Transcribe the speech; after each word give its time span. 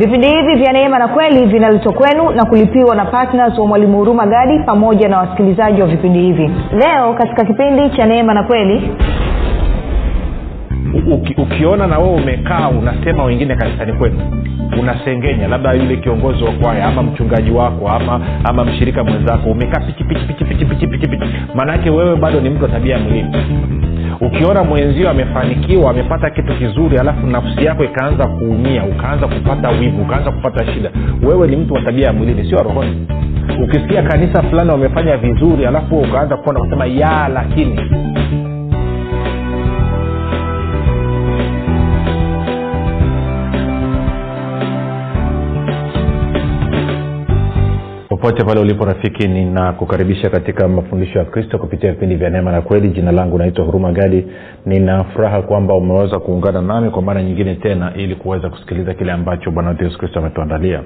vipindi 0.00 0.26
hivi 0.28 0.54
vya 0.54 0.72
neema 0.72 0.98
na 0.98 1.08
kweli 1.08 1.46
vinaletwa 1.46 1.92
kwenu 1.92 2.30
na 2.30 2.44
kulipiwa 2.44 2.94
na 2.96 3.04
ptns 3.04 3.58
wa 3.58 3.66
mwalimu 3.66 3.98
huruma 3.98 4.26
gadi 4.26 4.58
pamoja 4.58 5.08
na 5.08 5.18
wasikilizaji 5.18 5.80
wa 5.82 5.86
vipindi 5.86 6.18
hivi. 6.20 6.50
Leo 6.72 7.14
katika 7.14 7.44
kipindi 7.44 7.90
cha 7.96 8.06
neema 8.06 8.34
na 8.34 8.42
kweli 8.42 8.90
Uki, 11.12 11.34
ukiona 11.42 11.86
na 11.86 11.98
wewe 11.98 12.14
umekaa 12.14 12.68
unasema 12.68 13.24
wengine 13.24 13.56
kanisani 13.56 13.92
kwenu 13.92 14.20
unasengenya 14.80 15.48
labda 15.48 15.72
yule 15.72 15.96
kiongozi 15.96 16.44
wa 16.44 16.52
kwaya 16.52 16.84
ama 16.86 17.02
mchungaji 17.02 17.50
wako 17.50 17.88
ama 17.88 18.20
ama 18.44 18.64
mshirika 18.64 19.04
mwenzako 19.04 19.50
umekaa 19.50 19.80
pichipichipichipichipichipichi 19.80 21.26
maanaake 21.54 21.90
wewe 21.90 22.16
bado 22.16 22.40
ni 22.40 22.50
mtu 22.50 22.62
wa 22.64 22.70
tabia 22.70 22.94
ya 22.96 23.00
mwilini 23.02 23.28
ukiona 24.20 24.64
mwenzio 24.64 25.10
amefanikiwa 25.10 25.90
amepata 25.90 26.30
kitu 26.30 26.54
kizuri 26.54 26.98
alafu 26.98 27.26
nafsi 27.26 27.64
yako 27.64 27.84
ikaanza 27.84 28.26
kuumia 28.26 28.84
ukaanza 28.84 29.26
kupata 29.28 29.68
wivu 29.70 30.02
ukaanza 30.02 30.30
kupata 30.30 30.72
shida 30.72 30.90
wewe 31.22 31.48
ni 31.48 31.56
mtu 31.56 31.74
wa 31.74 31.80
tabia 31.82 32.06
ya 32.06 32.12
mwilini 32.12 32.48
sio 32.50 32.58
rohoni. 32.62 33.06
Ukisikia 33.64 34.02
kanisa 34.02 34.42
fulani 34.42 34.70
wamefanya 34.70 35.16
vizuri 35.16 35.66
alafu 35.66 35.98
ukaanza 35.98 36.36
kuona 36.36 36.60
kusema 36.60 36.86
ya 36.86 37.28
lakini 37.28 37.80
popote 48.20 48.44
pale 48.44 48.60
ulipo 48.60 48.84
rafiki 48.84 49.28
ninakukaribisha 49.28 50.30
katika 50.30 50.68
mafundisho 50.68 51.18
ya 51.18 51.24
kristo 51.24 51.58
kupitia 51.58 51.92
vipindi 51.92 52.14
vya 52.16 52.30
neema 52.30 52.52
na 52.52 52.62
kweli. 52.62 52.88
Jina 52.88 53.12
langu 53.12 53.38
naitwa 53.38 53.64
huruma 53.64 53.92
gadi 53.92 54.26
nina 54.66 55.04
furaha 55.04 55.42
kwamba 55.42 55.74
umeweza 55.74 56.18
kuungana 56.18 56.62
nami 56.62 56.90
kwa 56.90 57.02
mara 57.02 57.22
nyingine 57.22 57.54
tena 57.54 57.92
ili 57.96 58.14
kuweza 58.14 58.50
kusikiliza 58.50 58.94
kile 58.94 59.12
ambacho 59.12 59.50
bwana 59.50 59.76
yesu 59.80 59.98
kristo 59.98 60.18
ametuandalia. 60.18 60.82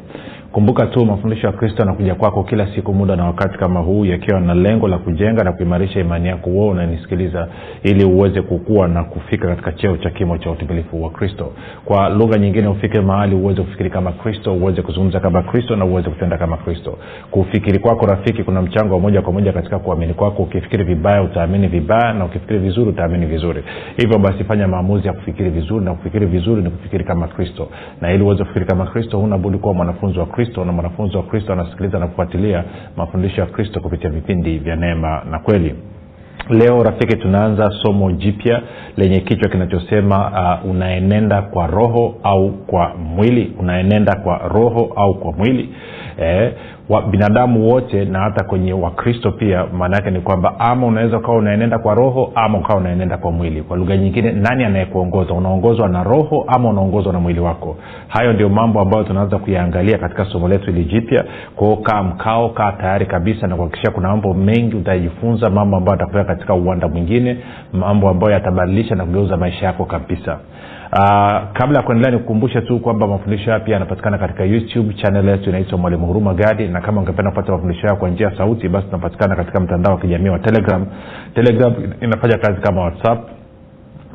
Kumbuka 0.52 0.86
tu 0.86 1.06
mafundisho 1.06 1.46
ya 1.46 1.52
kristo 1.52 1.78
yanakuja 1.82 2.14
kwako 2.14 2.42
kila 2.44 2.74
siku 2.74 2.94
muda 2.94 3.16
na 3.16 3.24
wakati 3.24 3.58
kama 3.58 3.80
huu 3.80 4.04
yakiwa 4.04 4.40
na 4.40 4.54
lengo 4.54 4.88
la 4.88 4.98
kujenga 4.98 5.44
na 5.44 5.52
kuimarisha 5.52 6.00
imani 6.00 6.28
yako 6.28 6.50
wewe 6.50 6.68
unanisikiliza 6.68 7.48
ili 7.82 8.04
uweze 8.04 8.42
kukua 8.42 8.88
na 8.88 9.04
kufika 9.04 9.48
katika 9.48 9.72
cheo 9.72 9.96
cha 9.96 10.10
kimo 10.10 10.38
cha 10.38 10.50
utimilifu 10.50 11.02
wa 11.04 11.10
kristo. 11.10 11.52
Kwa 11.84 12.08
lugha 12.08 12.38
nyingine 12.38 12.68
ufike 12.68 13.00
mahali 13.00 13.34
uweze 13.34 13.62
kufikiri 13.62 13.90
kama 13.90 14.12
kristo 14.12 14.54
uweze 14.54 14.82
kuzungumza 14.82 15.20
kama 15.20 15.42
kristo 15.42 15.76
na 15.76 15.84
uweze 15.84 16.10
kutenda 16.10 16.38
kama 16.38 16.56
kristo 16.56 16.98
kufikiri 17.30 17.78
kwako 17.78 18.06
rafiki 18.06 18.42
kuna 18.44 18.62
mchango 18.62 18.94
wa 18.94 19.00
moja 19.00 19.22
kwa 19.22 19.32
moja 19.32 19.52
katika 19.52 19.78
kuamini 19.78 20.14
kwako. 20.14 20.42
Ukifikiri 20.42 20.84
vibaya 20.84 21.22
utaamini 21.22 21.68
vibaya 21.68 22.12
na 22.12 22.24
ukifikiri 22.24 22.58
vizuri 22.58 22.90
utaamini 22.90 23.26
vizuri. 23.26 23.64
Hivyo 23.96 24.18
basi 24.18 24.44
fanya 24.44 24.68
maamuzi 24.68 25.06
ya 25.06 25.12
kufikiri 25.12 25.50
vizuri 25.50 25.84
na 25.84 25.94
kufikiri 25.94 26.26
vizuri 26.26 26.62
ni 26.62 26.70
kufikiri 26.70 27.04
kama 27.04 27.28
kristo. 27.28 27.68
Na 28.00 28.12
ili 28.12 28.22
uweze 28.24 28.42
kufikiri 28.42 28.66
kama 28.66 28.86
kristo 28.86 29.18
huna 29.18 29.38
budi 29.38 29.58
kuwa 29.58 29.74
mwanafunzi 29.74 30.18
wa 30.18 30.26
kristo 30.26 30.64
na 30.64 30.72
mwanafunzi 30.72 31.16
wa 31.16 31.22
kristo 31.22 31.52
anasikiliza 31.52 31.98
na 31.98 32.06
kufuatilia 32.06 32.64
mafundisho 32.96 33.40
ya 33.40 33.46
kristo 33.46 33.80
kupitia 33.80 34.10
vipindi 34.10 34.58
vya 34.58 34.76
neema 34.76 35.22
na 35.30 35.38
kweli. 35.38 35.74
Leo 36.50 36.82
rafiki 36.82 37.16
tunaanza 37.16 37.70
somo 37.82 38.12
jipya 38.12 38.62
lenye 38.96 39.20
kichwa 39.20 39.48
kinachosema 39.48 40.30
uh, 40.64 40.70
unaenenda 40.70 41.42
kwa 41.42 41.66
roho 41.66 42.14
au 42.22 42.50
kwa 42.52 42.94
mwili. 42.94 43.52
Unaenenda 43.58 44.16
kwa 44.16 44.38
roho 44.38 44.92
au 44.96 45.14
kwa 45.14 45.32
mwili 45.32 45.68
eh, 46.18 46.52
wa 46.88 47.02
binadamu 47.02 47.68
wote 47.70 48.04
na 48.04 48.18
hata 48.20 48.44
kwenye 48.44 48.72
wakristo 48.72 49.32
pia 49.32 49.64
maana 49.72 49.96
yake 49.96 50.10
ni 50.10 50.20
kwamba 50.20 50.60
ama 50.60 50.86
unaweza 50.86 51.16
ukawa 51.18 51.36
unaenenda 51.38 51.78
kwa 51.78 51.94
roho 51.94 52.32
ama 52.34 52.58
ukawa 52.58 52.80
unaenenda 52.80 53.16
kwa 53.16 53.32
mwili. 53.32 53.62
Kwa 53.62 53.76
lugha 53.76 53.96
nyingine 53.96 54.32
nani 54.32 54.64
anayekuongoza? 54.64 55.34
Unaongozwa 55.34 55.88
na 55.88 56.02
roho 56.04 56.44
ama 56.48 56.68
unaongozwa 56.68 57.12
na 57.12 57.20
mwili 57.20 57.40
wako? 57.40 57.76
Hayo 58.08 58.32
ndio 58.32 58.48
mambo 58.48 58.80
ambayo 58.80 59.04
tunaanza 59.04 59.38
kuyaangalia 59.38 59.98
katika 59.98 60.24
somo 60.24 60.48
letu 60.48 60.66
hili 60.72 60.84
jipya. 60.84 61.24
Kwao 61.56 61.76
kaa 61.76 62.02
mkao 62.02 62.48
kaa 62.48 62.72
tayari 62.72 63.06
kabisa 63.06 63.46
na 63.46 63.56
kuhakikisha 63.56 63.90
kuna 63.90 64.08
mambo 64.08 64.34
mengi 64.34 64.76
utajifunza 64.76 65.50
mambo 65.50 65.76
ambayo 65.76 65.94
atakupeleka 65.94 66.34
katika 66.34 66.54
uwanda 66.54 66.88
mwingine 66.88 67.36
mambo 67.72 68.08
ambayo 68.08 68.32
yatabadilisha 68.32 68.94
na 68.94 69.04
kugeuza 69.04 69.36
maisha 69.36 69.66
yako 69.66 69.84
kabisa 69.84 70.38
Uh, 70.94 71.00
kabla 71.52 71.78
ya 71.78 71.82
kuendelea 71.82 72.10
nikukumbushe 72.10 72.60
tu 72.60 72.80
kwamba 72.80 73.06
mafundisho 73.06 73.44
haya 73.44 73.60
pia 73.60 73.74
yanapatikana 73.74 74.18
katika 74.18 74.44
youtube 74.44 74.94
chanel 74.94 75.28
yetu 75.28 75.48
inaitwa 75.50 75.78
mwalimu 75.78 76.06
huruma 76.06 76.34
gadi 76.34 76.68
na 76.68 76.80
kama 76.80 77.00
ungependa 77.00 77.30
kupata 77.30 77.52
mafundisho 77.52 77.80
hayo 77.82 77.96
kwa 77.96 78.08
njia 78.10 78.36
sauti 78.36 78.68
basi 78.68 78.86
tunapatikana 78.86 79.36
katika 79.36 79.60
mtandao 79.60 79.94
wa 79.94 80.00
kijamii 80.00 80.28
wa 80.28 80.38
telegram. 80.38 80.86
Telegram 81.34 81.74
inafanya 82.00 82.38
kazi 82.38 82.60
kama 82.60 82.80
whatsapp 82.82 83.28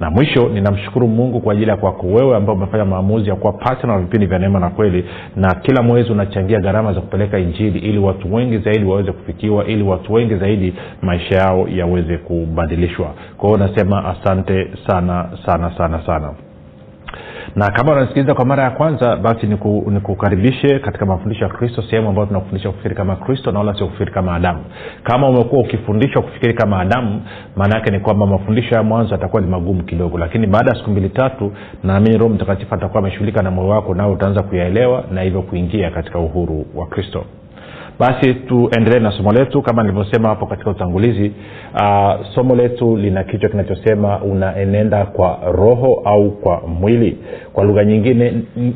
Na 0.00 0.10
mwisho 0.10 0.48
ninamshukuru 0.48 1.08
mungu 1.08 1.40
kwa 1.40 1.52
ajili 1.52 1.70
ya 1.70 1.76
kwako 1.76 2.06
wewe 2.06 2.36
ambao 2.36 2.54
umefanya 2.54 2.84
maamuzi 2.84 3.28
ya 3.28 3.36
kuwa 3.36 3.52
patna 3.52 3.92
wa 3.92 3.98
vipindi 3.98 4.26
vya 4.26 4.38
neema 4.38 4.60
na 4.60 4.70
kweli 4.70 5.04
na 5.36 5.54
kila 5.54 5.82
mwezi 5.82 6.12
unachangia 6.12 6.60
gharama 6.60 6.92
za 6.92 7.00
kupeleka 7.00 7.38
injili 7.38 7.78
ili 7.78 7.98
watu 7.98 8.34
wengi 8.34 8.58
zaidi 8.58 8.84
waweze 8.84 9.12
kufikiwa 9.12 9.64
ili 9.66 9.82
watu 9.82 10.12
wengi 10.12 10.36
zaidi 10.36 10.74
maisha 11.02 11.36
yao 11.36 11.68
yaweze 11.68 12.18
kubadilishwa. 12.18 13.14
Kwa 13.36 13.48
hiyo 13.48 13.58
nasema 13.68 14.04
asante 14.04 14.68
sana 14.86 15.28
sana 15.46 15.72
sana 15.78 16.06
sana 16.06 16.34
na 17.56 17.70
kama 17.70 17.92
unasikiliza 17.92 18.34
kwa 18.34 18.44
mara 18.44 18.62
ya 18.64 18.70
kwanza 18.70 19.16
basi 19.16 19.46
nikukaribishe 19.86 20.66
niku 20.66 20.84
katika 20.84 21.06
mafundisho 21.06 21.44
ya 21.44 21.50
kristo 21.50 21.82
sehemu 21.82 22.08
ambayo 22.08 22.26
tunakufundisha 22.26 22.70
kufikiri 22.70 22.94
kama 22.94 23.16
kristo 23.16 23.52
na 23.52 23.58
wala 23.58 23.74
sio 23.74 23.86
kufikiri 23.86 24.12
kama 24.12 24.34
adamu. 24.34 24.64
Kama 25.02 25.28
umekuwa 25.28 25.62
ukifundishwa 25.62 26.22
kufikiri 26.22 26.54
kama 26.54 26.80
adamu 26.80 27.22
maana 27.56 27.74
yake 27.74 27.90
ni 27.90 28.00
kwamba 28.00 28.26
mafundisho 28.26 28.74
ya 28.74 28.82
mwanzo 28.82 29.14
yatakuwa 29.14 29.42
ni 29.42 29.48
magumu 29.48 29.82
kidogo. 29.82 30.18
Lakini 30.18 30.46
baada 30.46 30.70
ya 30.70 30.76
siku 30.76 30.90
mbili 30.90 31.08
tatu 31.08 31.52
naamini 31.84 32.18
roho 32.18 32.34
mtakatifu 32.34 32.74
atakuwa 32.74 33.02
ameshughulika 33.02 33.42
na 33.42 33.50
moyo 33.50 33.68
wako 33.68 33.94
nao 33.94 34.12
utaanza 34.12 34.42
kuyaelewa 34.42 35.04
na 35.12 35.22
hivyo 35.22 35.42
kuingia 35.42 35.90
katika 35.90 36.18
uhuru 36.18 36.66
wa 36.74 36.86
kristo 36.86 37.24
basi 38.00 38.34
tuendelee 38.34 39.00
na 39.00 39.10
somo 39.12 39.32
letu. 39.32 39.62
Kama 39.62 39.82
nilivyosema 39.82 40.28
hapo 40.28 40.46
katika 40.46 40.70
utangulizi 40.70 41.32
uh, 41.74 42.26
somo 42.34 42.56
letu 42.56 42.96
lina 42.96 43.24
kichwa 43.24 43.48
kinachosema 43.50 44.20
unaenenda 44.22 45.04
kwa 45.04 45.38
roho 45.52 46.02
au 46.04 46.30
kwa 46.30 46.60
mwili. 46.60 47.18
Kwa 47.52 47.64
lugha 47.64 47.84
nyingine 47.84 48.32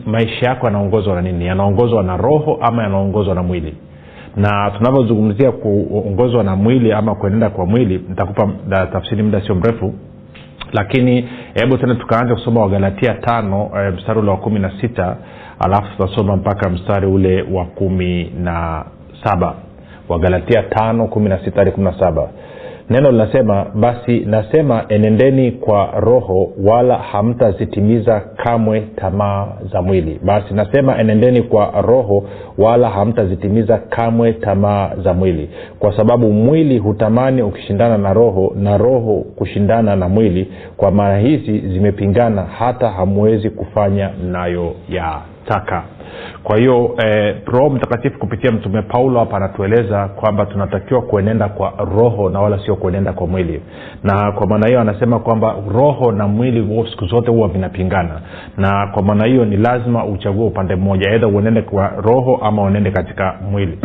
maisha 0.07 0.47
yako 0.49 0.67
yanaongozwa 0.67 1.15
na 1.15 1.23
nini? 1.23 1.47
Yanaongozwa 1.47 2.03
na 2.03 2.17
roho 2.17 2.59
ama 2.61 2.83
yanaongozwa 2.83 3.35
na 3.35 3.43
mwili? 3.43 3.75
Na 4.37 4.71
tunavyozungumzia 4.79 5.53
kuongozwa 5.53 6.45
na 6.45 6.57
mwili 6.57 6.93
ama 6.93 7.15
kuenenda 7.15 7.51
kwa 7.51 7.67
mwili 7.67 8.05
nitakupa 8.09 8.49
tafsiri 8.93 9.23
muda 9.23 9.41
sio 9.41 9.55
mrefu. 9.55 9.95
Lakini 10.73 11.29
hebu 11.55 11.79
tena 11.79 11.95
tukaanza 11.95 12.35
kusoma 12.35 12.61
wagalatia 12.61 13.15
tano 13.15 13.71
e, 13.79 13.91
mstari 13.91 14.19
ule 14.19 14.31
wa 14.31 14.37
kumi 14.37 14.59
na 14.61 14.73
sita 14.81 15.17
alafu 15.59 15.87
tutasoma 15.97 16.37
mpaka 16.37 16.71
mstari 16.71 17.07
ule 17.07 17.43
wa 17.53 17.65
kumi 17.65 18.33
na 18.43 18.85
saba. 19.25 19.55
Wagalatia 20.09 20.63
tano 20.63 21.07
kumi 21.07 21.29
neno 22.91 23.11
linasema 23.11 23.67
basi 23.75 24.21
nasema 24.21 24.85
enendeni 24.89 25.53
kwa 25.53 25.87
roho 26.01 26.49
wala 26.65 26.95
hamtazitimiza 26.99 28.21
kamwe 28.21 28.81
tamaa 28.97 29.47
za 29.73 29.83
mwili. 29.83 30.21
Basi 30.25 30.55
nasema 30.55 30.99
enendeni 30.99 31.43
kwa 31.43 31.83
roho 31.83 32.25
wala 32.59 32.89
hamtazitimiza 32.91 33.79
kamwe 33.79 34.33
tamaa 34.33 34.91
za 35.05 35.15
mwili. 35.15 35.51
Kwa 35.79 35.97
sababu 35.97 36.33
mwili 36.33 36.79
hutamani 36.79 37.43
ukishindana 37.43 37.99
na 37.99 38.13
roho 38.13 38.53
na 38.57 38.77
roho 38.79 39.25
kushindana 39.37 39.97
na 39.97 40.09
mwili. 40.09 40.49
Kwa 40.77 40.91
maana 40.91 41.19
hizi 41.19 41.59
zimepingana 41.59 42.43
hata 42.43 42.91
hamwezi 42.91 43.51
kufanya 43.51 44.11
mnayo 44.25 44.73
ya 44.89 45.21
anataka 45.51 45.83
kwa 46.43 46.59
hiyo 46.59 46.95
eh, 47.07 47.37
roho 47.47 47.71
mtakatifu 47.71 48.19
kupitia 48.19 48.53
mtume 48.53 48.83
paulo 48.83 49.19
hapa 49.21 49.37
anatueleza 49.37 50.09
kwamba 50.09 50.47
tunatakiwa 50.47 51.03
kuenenda 51.03 51.49
kwa 51.49 51.73
roho 51.97 52.31
na 52.31 52.41
wala 52.41 52.59
sio 52.65 52.77
kuenenda 52.77 53.13
kwa 53.13 53.27
mwili. 53.27 53.63
Na 54.03 54.33
kwa 54.33 54.47
maana 54.47 54.67
hiyo 54.67 54.81
anasema 54.81 55.19
kwamba 55.19 55.55
roho 55.75 56.13
na 56.13 56.29
mwili 56.29 56.87
siku 56.91 57.07
zote 57.07 57.31
huwa 57.31 57.49
vinapingana. 57.49 58.21
Na 58.57 58.87
kwa 58.87 59.03
maana 59.03 59.27
hiyo 59.27 59.45
ni 59.45 59.57
lazima 59.57 60.05
uchague 60.05 60.45
upande 60.45 60.77
mmoja 60.77 61.11
edha 61.11 61.27
uenende 61.27 61.63
kwa 61.63 61.89
roho 61.89 62.37
ama 62.43 62.63
uenende 62.63 62.91
katika 62.91 63.35
mwili. 63.51 63.79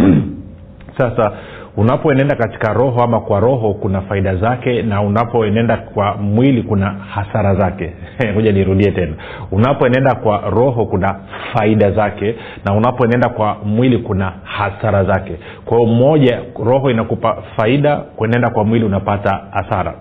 Sasa 0.98 1.32
unapoenenda 1.80 2.36
katika 2.36 2.74
roho 2.74 3.04
ama 3.04 3.20
kwa 3.20 3.40
roho 3.40 3.74
kuna 3.74 4.02
faida 4.02 4.36
zake 4.36 4.82
na 4.82 5.02
unapoenenda 5.02 5.78
kwa 5.78 6.18
mwili 6.18 6.64
kuna 6.64 6.86
hasara 6.90 7.56
zake. 7.56 7.94
Moja 8.36 8.52
nirudie 8.52 8.92
tena. 8.92 9.14
Unapoenenda 9.52 10.16
kwa 10.16 10.50
roho 10.50 10.86
kuna 10.86 11.16
faida 11.54 11.92
zake 11.92 12.36
na 12.66 12.74
unapoenenda 12.74 13.30
kwa 13.30 13.58
mwili 13.66 13.98
kuna 13.98 14.34
hasara 14.44 15.04
zake. 15.04 15.38
Kwao 15.66 15.86
moja 15.86 16.40
roho 16.66 16.92
inakupa 16.92 17.44
faida 17.58 17.98
kuenenda 17.98 18.50
kwa 18.50 18.64
mwili 18.64 18.86
unapata 18.86 19.42
hasara. 19.52 19.94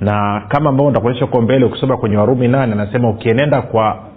Na 0.00 0.42
kama 0.48 0.70
ambavyo 0.70 0.90
nitakuonyesha 0.90 1.24
uko 1.24 1.40
mbele 1.40 1.64
ukisoma 1.64 1.96
kwenye 1.96 2.16
warumi 2.16 2.48
nane 2.48 2.72
anasema 2.72 3.10
ukienenda 3.10 3.62
kwa 3.62 4.13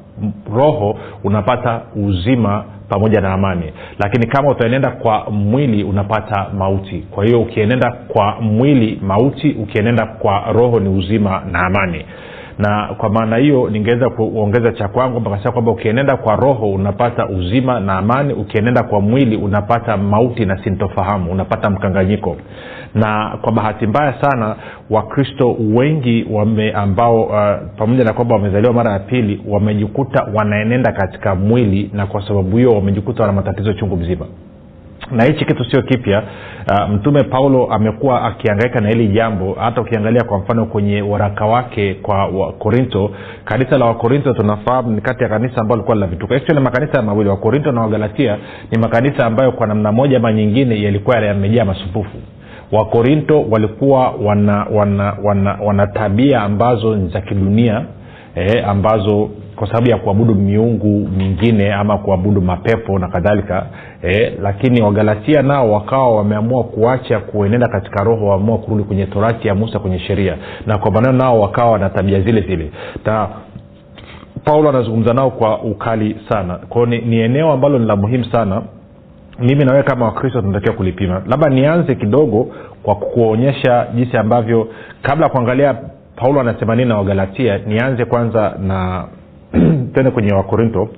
roho 0.56 1.00
unapata 1.24 1.82
uzima 1.96 2.64
pamoja 2.90 3.22
na 3.22 3.34
amani. 3.34 3.74
Lakini 4.00 4.28
kama 4.28 4.50
utaenenda 4.52 4.92
kwa 4.92 5.32
mwili 5.32 5.84
unapata 5.84 6.46
mauti. 6.58 7.08
Kwa 7.12 7.26
hiyo 7.26 7.42
ukienenda 7.42 7.92
kwa 7.92 8.42
mwili 8.42 9.00
mauti 9.08 9.52
ukienenda 9.52 10.06
kwa 10.06 10.40
roho 10.54 10.80
ni 10.80 10.90
uzima 10.90 11.42
na 11.52 11.60
amani. 11.66 12.06
Na 12.58 12.88
kwa 12.98 13.10
maana 13.10 13.38
hiyo 13.38 13.70
ningeweza 13.70 14.10
kuongeza 14.10 14.72
cha 14.72 14.88
kwangu 14.88 15.22
pakasema 15.22 15.52
kwamba 15.52 15.72
ukienenda 15.72 16.18
kwa 16.18 16.36
roho 16.36 16.72
unapata 16.72 17.28
uzima 17.30 17.80
na 17.80 17.98
amani. 17.98 18.34
Ukienenda 18.34 18.84
kwa 18.84 19.02
mwili 19.02 19.36
unapata 19.38 19.98
mauti 19.98 20.46
na 20.46 20.64
sintofahamu 20.64 21.32
unapata 21.32 21.70
mkanganyiko 21.70 22.38
na 23.00 23.38
kwa 23.42 23.52
bahati 23.52 23.88
mbaya 23.88 24.14
sana 24.22 24.56
wakristo 24.90 25.58
wengi 25.74 26.26
wame 26.32 26.72
ambao 26.72 27.24
uh, 27.24 27.68
pamoja 27.78 28.04
na 28.04 28.14
kwamba 28.14 28.36
wamezaliwa 28.36 28.74
mara 28.74 28.92
ya 28.92 29.00
pili 29.00 29.42
wamejikuta 29.48 30.28
wanaenenda 30.36 30.92
katika 30.92 31.36
mwili 31.36 31.90
na 31.94 32.06
kwa 32.06 32.28
sababu 32.28 32.58
hiyo 32.58 32.72
wamejikuta 32.72 33.22
wana 33.24 33.34
matatizo 33.34 33.74
chungu 33.74 33.98
mzima. 33.98 34.26
Na 35.12 35.24
hichi 35.24 35.46
kitu 35.46 35.66
sio 35.72 35.82
kipya. 35.82 36.24
Uh, 36.72 36.90
mtume 36.90 37.24
paulo 37.24 37.66
amekuwa 37.74 38.22
akiangaika 38.24 38.80
na 38.80 38.90
hili 38.90 39.08
jambo. 39.08 39.54
Hata 39.60 39.82
ukiangalia 39.82 40.24
kwa 40.24 40.40
mfano 40.40 40.66
kwenye 40.66 41.02
waraka 41.02 41.46
wake 41.46 41.94
kwa 41.94 42.26
wakorinto 42.26 43.12
kanisa 43.46 43.78
la 43.78 43.86
wakorinto 43.86 44.34
tunafahamu 44.34 44.92
ni 44.92 45.02
kati 45.02 45.24
ya 45.24 45.30
kanisa 45.30 45.62
ambao 45.62 45.78
likuwa 45.78 45.96
lina 45.96 46.08
vituko. 46.08 46.34
Actually 46.34 46.64
makanisa 46.64 47.02
mawili 47.02 47.30
wakorinto 47.30 47.72
na 47.72 47.82
wagalatia 47.82 48.38
ni 48.72 48.78
makanisa 48.80 49.26
ambayo 49.26 49.52
kwa 49.52 49.68
namna 49.68 49.92
moja 49.92 50.18
ama 50.18 50.34
nyingine 50.34 50.82
yalikuwa 50.82 51.18
yamejaa 51.20 51.66
masumbufu 51.66 52.18
wakorinto 52.72 53.46
walikuwa 53.52 54.12
wana 54.12 54.66
wana 54.74 55.18
wana, 55.24 55.58
wana 55.64 55.88
tabia 55.88 56.42
ambazo 56.42 56.96
ni 56.96 57.10
za 57.10 57.22
kidunia 57.22 57.86
eh, 58.36 58.70
ambazo 58.70 59.30
kwa 59.56 59.68
sababu 59.68 59.90
ya 59.90 59.98
kuabudu 59.98 60.36
miungu 60.36 61.08
mingine 61.18 61.74
ama 61.74 61.98
kuabudu 61.98 62.42
mapepo 62.42 63.00
na 63.00 63.08
kadhalika 63.08 63.66
eh, 64.02 64.34
lakini 64.42 64.82
wagalatia 64.82 65.42
nao 65.42 65.72
wakawa 65.72 66.16
wameamua 66.16 66.64
kuacha 66.64 67.20
kuenenda 67.20 67.68
katika 67.68 68.04
roho 68.04 68.26
waamua 68.28 68.58
kurudi 68.58 68.84
kwenye 68.84 69.06
torati 69.06 69.48
ya 69.48 69.56
musa 69.56 69.80
kwenye 69.80 70.00
sheria. 70.00 70.38
Na 70.66 70.78
kwa 70.78 70.92
maneno 70.92 71.14
nao 71.14 71.40
wakawa 71.40 71.72
wana 71.72 71.90
tabia 71.90 72.22
zile 72.22 72.42
zile. 72.42 72.72
Na 73.06 73.28
paulo 74.44 74.70
anazungumza 74.70 75.14
nao 75.14 75.32
kwa 75.32 75.62
ukali 75.62 76.16
sana. 76.30 76.54
Kwao 76.70 76.86
ni, 76.86 76.98
ni 77.02 77.18
eneo 77.20 77.52
ambalo 77.52 77.80
ni 77.80 77.86
la 77.86 77.96
muhimu 77.96 78.26
sana 78.26 78.62
mimi 79.40 79.66
nawewe 79.66 79.84
kama 79.84 80.06
wakristo 80.06 80.42
tunatakiwa 80.42 80.76
kulipima. 80.76 81.22
Labda 81.28 81.50
nianze 81.50 81.96
kidogo 81.96 82.48
kwa 82.84 82.96
kuonyesha 82.96 83.88
jinsi 83.96 84.18
ambavyo 84.18 84.68
kabla 85.02 85.26
ya 85.26 85.32
kuangalia 85.32 85.76
paulo 86.16 86.40
anasema 86.42 86.76
nini 86.76 86.90
na 86.90 86.98
wagalatia 86.98 87.58
nianze 87.58 88.06
kwanza 88.06 88.56
na 88.68 89.06
tende 89.94 90.12
kwenye 90.12 90.34
wakorinto. 90.34 90.90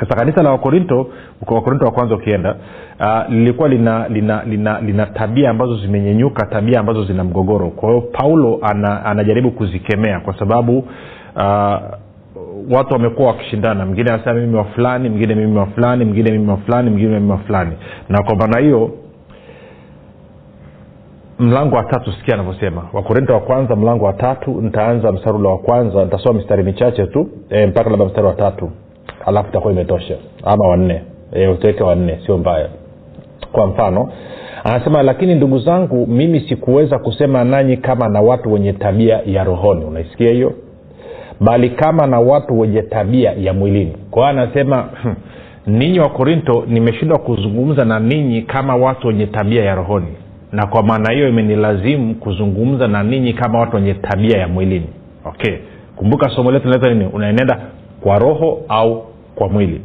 Sasa 0.00 0.16
kanisa 0.16 0.42
la 0.42 0.50
wakorinto 0.50 1.06
wakorinto 1.46 1.84
wa 1.84 1.90
kwanza 1.92 2.14
ukienda 2.14 2.56
uh, 3.00 3.32
lilikuwa 3.32 3.68
lina 3.68 4.08
lina 4.08 4.44
lina 4.44 4.80
lina 4.80 5.06
tabia 5.06 5.50
ambazo 5.50 5.76
zimenyenyuka 5.76 6.46
tabia 6.46 6.80
ambazo 6.80 7.04
zina 7.04 7.24
mgogoro. 7.24 7.70
Kwa 7.70 7.88
hiyo 7.88 8.00
paulo 8.00 8.58
ana, 8.62 9.04
anajaribu 9.04 9.50
kuzikemea 9.50 10.20
kwa 10.20 10.38
sababu 10.38 10.78
uh, 11.36 11.74
watu 12.70 12.92
wamekuwa 12.92 13.28
wakishindana. 13.28 13.86
Mwingine 13.86 14.10
anasema 14.12 14.34
mimi 14.40 14.56
wa 14.56 14.64
fulani 14.64 15.08
mwingine 15.08 15.34
mimi 15.34 15.58
wa 15.58 15.66
fulani 15.66 16.04
mwingine 16.04 16.30
mimi 16.30 16.50
wa 16.50 16.56
fulani 16.56 16.90
mwingine 16.90 17.14
mimi 17.20 17.30
wa 17.32 17.38
fulani. 17.38 17.72
Na 18.08 18.22
kwa 18.22 18.36
maana 18.36 18.58
hiyo 18.60 18.90
mlango 21.38 21.76
wa 21.76 21.84
tatu 21.84 22.12
sikia 22.12 22.34
anavyosema. 22.34 22.82
Wakorinto 22.92 23.32
wa 23.34 23.40
kwanza 23.40 23.76
mlango 23.76 24.04
wa 24.04 24.12
tatu 24.12 24.60
nitaanza 24.62 25.12
msarula 25.12 25.48
wa 25.48 25.58
kwanza 25.58 26.04
nitasoma 26.04 26.38
mistari 26.38 26.62
michache 26.62 27.06
tu 27.06 27.28
e, 27.50 27.66
mpaka 27.66 27.90
labda 27.90 28.04
mstari 28.04 28.26
wa 28.26 28.32
tatu. 28.34 28.70
Alafu 29.26 29.48
itakuwa 29.48 29.72
imetosha. 29.72 30.16
Ama 30.44 30.68
wanne 30.68 31.02
e, 31.32 31.46
utaweke 31.48 31.82
wanne 31.84 32.18
sio 32.26 32.38
mbaya. 32.38 32.68
Kwa 33.52 33.66
mfano 33.66 34.12
anasema 34.64 35.02
lakini 35.02 35.34
ndugu 35.34 35.58
zangu 35.58 36.06
mimi 36.06 36.40
sikuweza 36.40 36.98
kusema 36.98 37.44
nanyi 37.44 37.76
kama 37.76 38.08
na 38.08 38.20
watu 38.20 38.52
wenye 38.52 38.72
tabia 38.72 39.20
ya 39.26 39.44
rohoni. 39.44 39.84
Unaisikia 39.84 40.30
hiyo 40.30 40.52
bali 41.40 41.70
kama 41.70 42.06
na 42.06 42.20
watu 42.20 42.60
wenye 42.60 42.82
tabia 42.82 43.32
ya 43.32 43.52
mwilini. 43.52 43.92
Kwa 44.10 44.28
anasema 44.28 44.88
ninyi 45.66 45.98
wa 46.00 46.08
korinto 46.08 46.64
nimeshindwa 46.68 47.18
kuzungumza 47.18 47.84
na 47.84 48.00
ninyi 48.00 48.42
kama 48.42 48.76
watu 48.76 49.06
wenye 49.08 49.26
tabia 49.26 49.64
ya 49.64 49.74
rohoni. 49.74 50.06
Na 50.52 50.66
kwa 50.66 50.82
maana 50.82 51.12
hiyo 51.12 51.28
imenilazimu 51.28 52.14
kuzungumza 52.14 52.88
na 52.88 53.02
ninyi 53.02 53.32
kama 53.32 53.58
watu 53.60 53.76
wenye 53.76 53.94
tabia 53.94 54.38
ya 54.38 54.48
mwilini. 54.48 54.86
Okay. 55.24 55.54
Kumbuka 55.96 56.28
somo 56.30 56.50
letu 56.52 56.68
nini? 56.68 57.06
Unaenenda 57.12 57.60
kwa 58.00 58.18
roho 58.18 58.60
au 58.68 59.04
kwa 59.34 59.48
mwili 59.48 59.80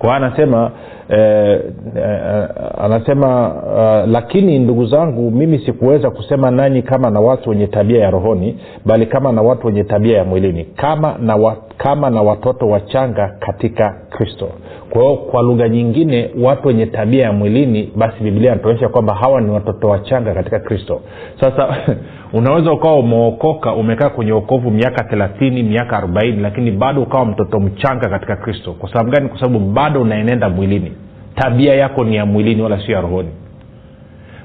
kwa 0.00 0.16
anasema 0.16 0.70
eh, 1.08 1.60
eh, 1.96 2.48
anasema 2.78 3.48
uh, 3.54 4.10
lakini 4.12 4.58
ndugu 4.58 4.86
zangu 4.86 5.30
mimi 5.30 5.58
sikuweza 5.58 6.10
kusema 6.10 6.50
nanyi 6.50 6.82
kama 6.82 7.10
na 7.10 7.20
watu 7.20 7.50
wenye 7.50 7.66
tabia 7.66 8.00
ya 8.00 8.10
rohoni 8.10 8.58
bali 8.84 9.06
kama 9.06 9.32
na 9.32 9.42
watu 9.42 9.66
wenye 9.66 9.84
tabia 9.84 10.16
ya 10.18 10.24
mwilini 10.24 10.64
kama 10.64 11.16
na, 11.22 11.36
wa, 11.36 11.56
kama 11.76 12.10
na 12.10 12.22
watoto 12.22 12.68
wachanga 12.68 13.28
katika 13.40 13.94
kristo. 14.10 14.48
Kwa 14.90 15.02
hiyo 15.02 15.16
kwa 15.16 15.42
lugha 15.42 15.68
nyingine 15.68 16.30
watu 16.42 16.68
wenye 16.68 16.86
tabia 16.86 17.22
ya 17.24 17.32
mwilini 17.32 17.92
basi 17.96 18.22
biblia 18.24 18.52
anatuonyesha 18.52 18.88
kwamba 18.88 19.14
hawa 19.14 19.40
ni 19.40 19.50
watoto 19.50 19.88
wachanga 19.88 20.34
katika 20.34 20.58
kristo. 20.60 21.00
Sasa 21.40 21.76
unaweza 22.32 22.72
ukawa 22.72 22.98
umeokoka 22.98 23.72
umekaa 23.74 24.08
kwenye 24.08 24.32
okovu 24.32 24.70
miaka 24.70 25.04
thelathini 25.04 25.62
miaka 25.62 25.96
arobaini 25.96 26.42
lakini 26.42 26.70
bado 26.70 27.02
ukawa 27.02 27.24
mtoto 27.26 27.60
mchanga 27.60 28.08
katika 28.08 28.36
kristo. 28.36 28.72
Kwa 28.72 28.88
sababu 28.92 29.10
gani? 29.10 29.28
Kwa 29.28 29.40
sababu 29.40 29.58
bado 29.58 30.02
unaenenda 30.02 30.48
mwilini. 30.48 30.92
Tabia 31.34 31.74
yako 31.74 32.04
ni 32.04 32.16
ya 32.16 32.26
mwilini 32.26 32.62
wala 32.62 32.86
sio 32.86 32.94
ya 32.94 33.00
rohoni. 33.00 33.28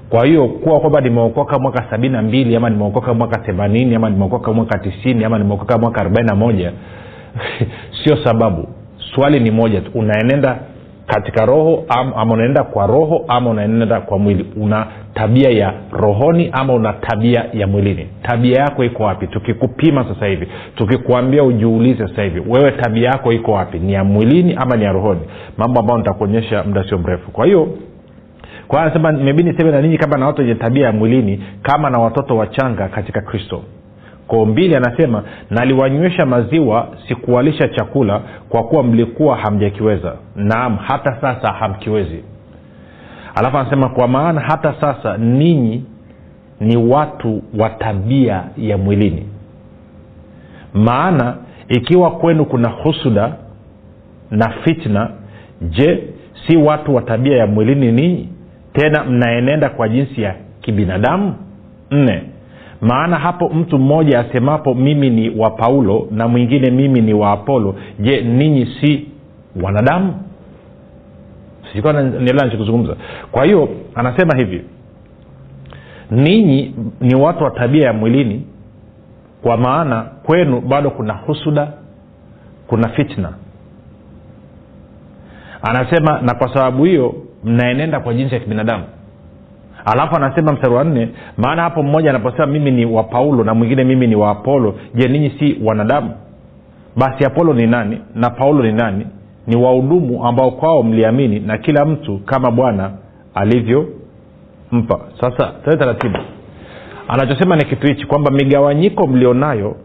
Kwa 0.10 0.26
hiyo 0.26 0.48
kuwa 0.48 0.80
kwamba 0.80 1.02
nimeokoka 1.02 1.60
mwaka 1.60 1.86
sabini 1.90 2.18
mbili 2.18 2.56
ama 2.56 2.70
nimeokoka 2.70 3.14
mwaka 3.14 3.40
themanini 3.40 3.96
ama 3.96 4.10
nimeokoka 4.10 4.54
mwaka 4.54 4.78
tisini 4.80 5.24
ama 5.24 5.38
nimeokoka 5.38 5.78
mwaka 5.78 6.02
arobaini 6.02 6.30
na 6.30 6.36
moja 6.36 6.72
sio 8.04 8.18
sababu. 8.24 8.68
Swali 9.16 9.40
ni 9.40 9.52
moja 9.52 9.82
tu. 9.82 9.92
Unaenenda 9.96 10.60
katika 11.08 11.46
roho 11.46 11.86
ama, 11.90 12.16
ama 12.16 12.64
kwa 12.64 12.88
roho 12.88 13.26
ama 13.28 13.50
unaenenda 13.50 14.02
kwa 14.02 14.20
mwili. 14.20 14.46
Una 14.58 14.88
tabia 15.16 15.50
ya 15.50 15.74
rohoni 15.92 16.50
ama 16.52 16.74
una 16.74 16.94
tabia 16.94 17.46
ya 17.54 17.68
mwilini? 17.68 18.08
Tabia 18.22 18.60
yako 18.62 18.84
iko 18.84 19.04
wapi? 19.04 19.28
Tukikupima 19.28 20.06
sasa 20.14 20.26
hivi 20.26 20.48
tukikuambia 20.76 21.44
ujiulize 21.44 22.08
sasa 22.08 22.24
hivi 22.24 22.40
wewe 22.48 22.72
tabia 22.72 23.10
yako 23.10 23.34
iko 23.34 23.52
wapi? 23.52 23.80
Ni 23.80 23.94
ya 23.94 24.04
mwilini 24.04 24.54
ama 24.58 24.76
ni 24.76 24.84
ya 24.84 24.92
rohoni? 24.92 25.22
Mambo 25.58 25.80
ambayo 25.80 25.98
nitakuonyesha 26.00 26.64
muda 26.64 26.84
sio 26.90 26.98
mrefu. 26.98 27.32
Kwa 27.32 27.46
hiyo 27.46 27.66
kwa 28.68 28.80
hiyo 28.80 28.92
anasema 28.92 29.20
imebidi 29.22 29.50
niseme 29.52 29.72
na 29.72 29.82
ninyi 29.82 29.98
kama 29.98 30.18
na 30.18 30.26
watu 30.28 30.42
wenye 30.42 30.56
tabia 30.56 30.86
ya 30.86 30.92
mwilini 30.92 31.44
kama 31.62 31.90
na 31.90 32.00
watoto 32.00 32.38
wachanga 32.38 32.88
katika 32.88 33.22
kristo. 33.22 33.62
Koo 34.28 34.46
mbili 34.46 34.76
anasema 34.76 35.24
naliwanywesha 35.50 36.26
maziwa 36.26 36.88
sikuwalisha 37.08 37.68
chakula 37.68 38.22
kwa 38.50 38.64
kuwa 38.64 38.84
mlikuwa 38.84 39.38
hamjakiweza. 39.38 40.16
Naam 40.36 40.78
hata 40.78 41.18
sasa 41.22 41.54
hamkiwezi 41.54 42.24
alafu 43.36 43.58
anasema 43.58 43.90
kwa 43.90 44.08
maana 44.08 44.42
hata 44.42 44.74
sasa 44.82 45.18
ninyi 45.18 45.84
ni 46.60 46.78
watu 46.78 47.42
wa 47.58 47.70
tabia 47.70 48.44
ya 48.58 48.78
mwilini. 48.78 49.26
Maana 50.74 51.36
ikiwa 51.70 52.12
kwenu 52.12 52.46
kuna 52.46 52.70
husuda 52.70 53.34
na 54.32 54.50
fitna 54.50 55.10
je 55.62 56.04
si 56.48 56.58
watu 56.58 56.96
wa 56.96 57.02
tabia 57.02 57.38
ya 57.38 57.48
mwilini 57.48 57.92
ninyi 57.92 58.30
tena 58.74 59.04
mnaenenda 59.04 59.70
kwa 59.70 59.90
jinsi 59.90 60.22
ya 60.22 60.36
kibinadamu? 60.62 61.34
Nne. 61.92 62.22
Maana 62.82 63.16
hapo 63.20 63.50
mtu 63.50 63.80
mmoja 63.80 64.20
asemapo 64.20 64.74
mimi 64.74 65.10
ni 65.10 65.30
wa 65.30 65.50
paulo 65.50 66.08
na 66.12 66.28
mwingine 66.28 66.72
mimi 66.72 67.02
ni 67.02 67.14
wa 67.14 67.32
apolo 67.32 67.76
je 68.00 68.22
ninyi 68.22 68.66
si 68.82 69.06
wanadamu 69.64 70.14
nielewa 71.84 72.46
nachokizungumza 72.46 72.96
kwa 73.32 73.46
hiyo 73.46 73.70
anasema 73.96 74.38
hivi 74.38 74.62
ninyi 76.12 76.76
ni 77.02 77.16
watu 77.16 77.44
wa 77.44 77.52
tabia 77.52 77.86
ya 77.86 77.94
mwilini 77.94 78.46
kwa 79.42 79.58
maana 79.58 80.02
kwenu 80.02 80.62
bado 80.62 80.90
kuna 80.90 81.14
husuda 81.14 81.68
kuna 82.68 82.90
fitna. 82.90 83.30
Anasema 85.62 86.22
na 86.22 86.34
kwa 86.34 86.54
sababu 86.54 86.86
hiyo 86.86 87.16
mnaenenda 87.44 88.00
kwa 88.00 88.14
jinsi 88.14 88.34
ya 88.34 88.40
kibinadamu. 88.40 88.84
Alafu 89.86 90.16
anasema 90.16 90.52
mstari 90.54 90.74
wa 90.74 90.84
nne 90.84 91.10
maana 91.38 91.62
hapo 91.62 91.84
mmoja 91.84 92.10
anaposema 92.10 92.46
mimi 92.48 92.72
ni 92.72 92.86
wa 92.86 93.04
paulo 93.04 93.44
na 93.44 93.54
mwingine 93.54 93.84
mimi 93.84 94.08
ni 94.08 94.16
wa 94.16 94.32
apolo 94.32 94.76
je 94.96 95.08
ninyi 95.08 95.30
si 95.40 95.60
wanadamu? 95.64 96.12
Basi 96.98 97.26
apolo 97.26 97.54
ni 97.54 97.68
nani 97.68 98.02
na 98.16 98.30
paulo 98.30 98.64
ni 98.64 98.72
nani 98.74 99.08
ni 99.48 99.56
wahudumu 99.56 100.26
ambao 100.28 100.52
kwao 100.52 100.84
mliamini 100.84 101.40
na 101.40 101.58
kila 101.58 101.86
mtu 101.86 102.18
kama 102.26 102.52
bwana 102.52 102.92
alivyompa. 103.34 105.00
Sasa 105.22 105.52
tee 105.66 105.78
taratibu. 105.78 106.18
Anachosema 107.08 107.56
ni 107.56 107.66
kitu 107.66 107.88
hichi 107.88 108.06
kwamba 108.06 108.32
migawanyiko 108.32 109.08
mlionayo 109.08 109.76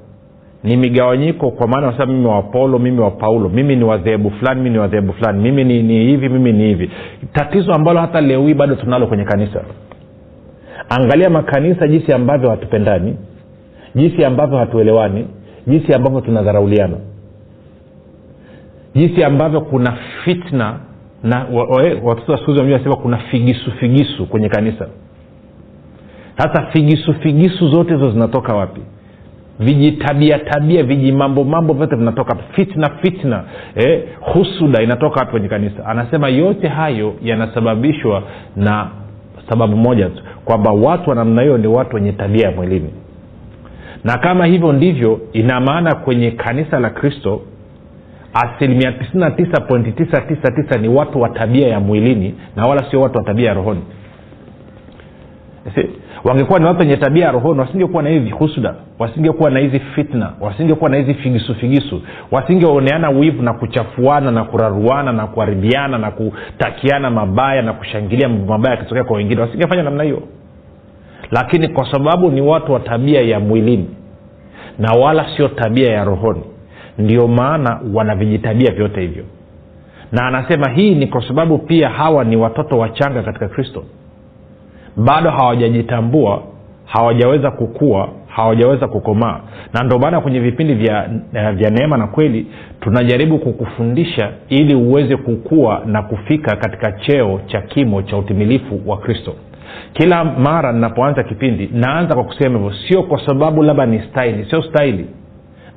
ni 0.65 0.77
migawanyiko 0.77 1.51
kwa 1.51 1.69
maana 1.69 1.87
nasema 1.91 2.07
mimi 2.13 2.27
wa 2.27 2.37
apolo 2.39 2.79
mimi 2.79 3.01
wa 3.01 3.11
paulo 3.11 3.49
mimi 3.49 3.77
ni 3.77 3.85
wadhehebu 3.85 4.31
fulani 4.31 4.61
mimi 4.61 4.71
ni 4.71 4.79
wadhehebu 4.79 5.13
fulani 5.13 5.43
mimi 5.43 5.65
ni, 5.65 5.83
ni 5.83 6.05
hivi 6.07 6.29
mimi 6.29 6.53
ni 6.53 6.65
hivi. 6.67 6.91
Tatizo 7.33 7.73
ambalo 7.75 8.01
hata 8.01 8.21
leo 8.21 8.47
hii 8.47 8.55
bado 8.55 8.75
tunalo 8.75 9.07
kwenye 9.07 9.25
kanisa. 9.25 9.61
Angalia 10.89 11.31
makanisa 11.31 11.89
jinsi 11.89 12.13
ambavyo 12.13 12.51
hatupendani 12.51 13.17
jinsi 13.95 14.25
ambavyo 14.25 14.59
hatuelewani 14.59 15.27
jinsi 15.67 15.95
ambavyo 15.95 16.21
tunadharauliana 16.21 16.97
jinsi 18.95 19.25
ambavyo 19.25 19.61
kuna 19.61 19.97
fitna 20.25 20.77
na 21.23 21.47
watoto 22.03 22.33
wa 22.33 22.39
siku 22.79 22.97
kuna 22.97 23.17
figisu 23.19 23.73
figisu 23.73 24.27
kwenye 24.27 24.49
kanisa. 24.49 24.89
Sasa 26.39 26.67
figisu 26.73 27.15
figisu 27.15 27.69
zote 27.69 27.95
hizo 27.95 28.11
zinatoka 28.11 28.55
wapi? 28.57 28.81
Vijitabia 29.59 30.39
tabia 30.39 30.83
vijimambo 30.83 31.45
mambo 31.45 31.75
vyote 31.75 31.97
vinatoka 31.97 32.37
fitna 32.53 32.91
fitna. 33.03 33.45
Eh, 33.77 34.03
husuda 34.21 34.83
inatoka 34.83 35.21
wapi 35.21 35.31
kwenye 35.31 35.49
kanisa? 35.49 35.87
Anasema 35.87 36.29
yote 36.29 36.69
hayo 36.69 37.15
yanasababishwa 37.23 38.23
na 38.57 38.91
sababu 39.49 39.77
moja 39.77 40.09
tu 40.09 40.23
kwamba 40.45 40.71
watu 40.71 41.11
wa 41.11 41.17
namna 41.17 41.43
hiyo 41.43 41.59
ni 41.59 41.67
watu 41.67 41.97
wenye 41.97 42.13
tabia 42.13 42.47
ya 42.49 42.57
mwilini. 42.57 42.91
Na 44.05 44.19
kama 44.19 44.47
hivyo 44.47 44.73
ndivyo 44.73 45.21
ina 45.33 45.61
maana 45.61 45.95
kwenye 45.95 46.31
kanisa 46.31 46.81
la 46.81 46.91
kristo 46.91 47.43
asilimia 48.35 48.91
99.999 48.91 50.81
ni 50.81 50.89
watu 50.89 51.21
wa 51.21 51.29
tabia 51.29 51.69
ya 51.69 51.81
mwilini 51.81 52.35
na 52.57 52.67
wala 52.67 52.91
sio 52.91 53.01
watu 53.01 53.19
wa 53.19 53.25
tabia 53.25 53.49
ya 53.49 53.55
rohoni. 53.55 53.81
Wangekuwa 56.25 56.59
ni 56.59 56.65
watu 56.65 56.81
wenye 56.81 56.97
tabia 56.97 57.25
ya 57.25 57.33
rohoni 57.33 57.61
wasingekuwa 57.61 58.03
na 58.03 58.09
hivi 58.11 58.31
husuda 58.31 58.75
wasingekuwa 58.99 59.51
na 59.51 59.61
hizi 59.61 59.81
fitna 59.81 60.33
wasingekuwa 60.41 60.91
na 60.91 60.97
hizi 60.97 61.15
figisu 61.15 61.55
figisu 61.55 62.03
wasingeoneana 62.31 63.11
wivu 63.11 63.43
na 63.43 63.53
kuchafuana 63.53 64.31
na 64.31 64.45
kuraruana 64.45 65.13
na 65.13 65.27
kuharibiana 65.27 65.99
na 65.99 66.11
kutakiana 66.11 67.11
mabaya 67.11 67.63
na 67.63 67.73
kushangilia 67.73 68.29
mambo 68.29 68.47
mabaya 68.53 68.75
yakitokea 68.77 69.05
kwa 69.05 69.17
wengine. 69.17 69.41
Wasingefanya 69.41 69.83
namna 69.83 70.03
hiyo. 70.05 70.23
Lakini 71.31 71.69
kwa 71.69 71.93
sababu 71.93 72.31
ni 72.31 72.41
watu 72.41 72.73
wa 72.73 72.81
tabia 72.81 73.21
ya 73.23 73.41
mwilini 73.41 73.89
na 74.79 74.93
wala 74.93 75.27
sio 75.37 75.49
tabia 75.49 75.93
ya 75.93 76.05
rohoni 76.05 76.43
ndio 77.01 77.29
maana 77.29 77.81
wanavijitabia 77.95 78.73
vyote 78.73 79.01
hivyo. 79.01 79.25
Na 80.13 80.27
anasema 80.27 80.71
hii 80.71 80.95
ni 80.95 81.07
kwa 81.07 81.29
sababu 81.29 81.59
pia 81.59 81.89
hawa 81.89 82.25
ni 82.25 82.37
watoto 82.37 82.79
wachanga 82.79 83.23
katika 83.23 83.49
kristo. 83.49 83.85
Bado 84.97 85.31
hawajajitambua 85.31 86.43
hawajaweza 86.85 87.51
kukua 87.51 88.09
hawajaweza 88.27 88.89
kukomaa. 88.89 89.41
Na 89.75 89.83
ndio 89.85 89.99
maana 89.99 90.21
kwenye 90.21 90.41
vipindi 90.41 90.75
vya, 90.75 91.09
vya 91.55 91.71
neema 91.71 91.97
na 91.97 92.07
kweli 92.07 92.47
tunajaribu 92.81 93.39
kukufundisha 93.39 94.31
ili 94.49 94.75
uweze 94.75 95.17
kukua 95.17 95.83
na 95.87 96.03
kufika 96.03 96.57
katika 96.57 96.93
cheo 96.93 97.41
cha 97.47 97.61
kimo 97.61 98.03
cha 98.03 98.17
utimilifu 98.17 98.81
wa 98.87 98.97
kristo. 98.99 99.35
Kila 99.93 100.25
mara 100.25 100.73
ninapoanza 100.73 101.23
kipindi 101.23 101.71
naanza 101.73 102.15
kwa 102.15 102.25
kusema 102.25 102.59
hivyo 102.59 102.75
sio 102.89 103.03
kwa 103.03 103.27
sababu 103.27 103.63
labda 103.63 103.87
ni 103.87 104.01
staili 104.11 104.47
sio 104.51 104.63
staili 104.63 105.07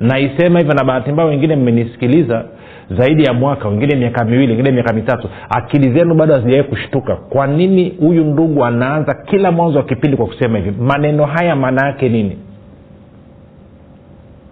naisema 0.00 0.58
hivyo 0.58 0.74
na 0.74 0.84
bahati 0.84 1.12
mbaya 1.12 1.28
wengine 1.28 1.56
mmenisikiliza 1.56 2.44
zaidi 2.90 3.24
ya 3.24 3.32
mwaka 3.32 3.68
wengine 3.68 3.96
miaka 3.96 4.24
miwili 4.24 4.52
wengine 4.52 4.70
miaka 4.70 4.92
mitatu. 4.92 5.28
Akili 5.50 5.92
zenu 5.98 6.14
bado 6.14 6.34
hazijawai 6.34 6.62
kushtuka. 6.64 7.16
Kwa 7.16 7.46
nini 7.46 7.94
huyu 8.00 8.24
ndugu 8.24 8.64
anaanza 8.64 9.14
kila 9.14 9.52
mwanzo 9.52 9.78
wa 9.78 9.84
kipindi 9.84 10.16
kwa 10.16 10.26
kusema 10.26 10.58
hivi? 10.58 10.82
Maneno 10.82 11.24
haya 11.24 11.56
maana 11.56 11.86
yake 11.86 12.08
nini? 12.08 12.38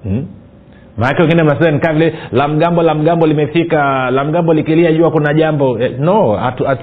Hmm? 0.03 0.27
maanake 0.97 1.23
wengine 1.23 1.43
mnasema 1.43 1.71
nikaa 1.71 1.93
vile 1.93 2.15
la 2.33 2.49
mgambo 2.49 2.83
la 2.83 2.95
mgambo 2.95 3.27
limefika 3.27 4.11
la 4.11 4.25
mgambo 4.25 4.55
likilia 4.55 4.93
jua 4.93 5.11
kuna 5.11 5.35
jambo. 5.35 5.79
Eh, 5.81 5.93
no 5.99 6.39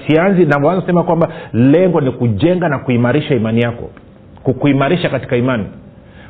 sianzi 0.07 0.45
navyoanza 0.45 0.85
sema 0.85 1.03
kwamba 1.03 1.29
lengo 1.53 2.01
ni 2.01 2.11
kujenga 2.11 2.69
na 2.69 2.79
kuimarisha 2.79 3.35
imani 3.35 3.61
yako 3.61 3.89
kukuimarisha 4.43 5.09
katika 5.09 5.35
imani 5.37 5.65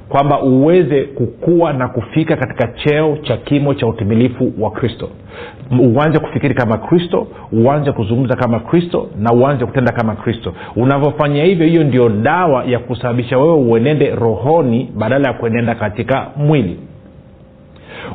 kwamba 0.09 0.41
uweze 0.41 1.03
kukua 1.03 1.73
na 1.73 1.87
kufika 1.87 2.35
katika 2.35 2.67
cheo 2.67 3.17
cha 3.21 3.37
kimo 3.37 3.73
cha 3.73 3.87
utimilifu 3.87 4.53
wa 4.59 4.71
kristo. 4.71 5.09
Uanze 5.95 6.19
kufikiri 6.19 6.53
kama 6.55 6.77
kristo 6.77 7.27
uanze 7.51 7.91
kuzungumza 7.91 8.35
kama 8.35 8.59
kristo 8.59 9.07
na 9.19 9.33
uanze 9.33 9.65
kutenda 9.65 9.91
kama 9.91 10.15
kristo. 10.15 10.53
Unavyofanya 10.75 11.43
hivyo 11.43 11.67
hiyo 11.67 11.83
ndio 11.83 12.09
dawa 12.09 12.63
ya 12.63 12.79
kusababisha 12.79 13.37
wewe 13.37 13.53
uenende 13.55 14.15
rohoni 14.15 14.91
badala 14.97 15.27
ya 15.27 15.33
kuenenda 15.33 15.75
katika 15.75 16.27
mwili. 16.37 16.79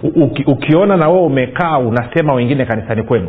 Uki, 0.03 0.45
ukiona 0.47 0.97
na 0.97 1.09
wewe 1.09 1.23
umekaa 1.27 1.79
unasema 1.79 2.35
wengine 2.35 2.65
kanisani 2.65 3.03
kwenu 3.03 3.29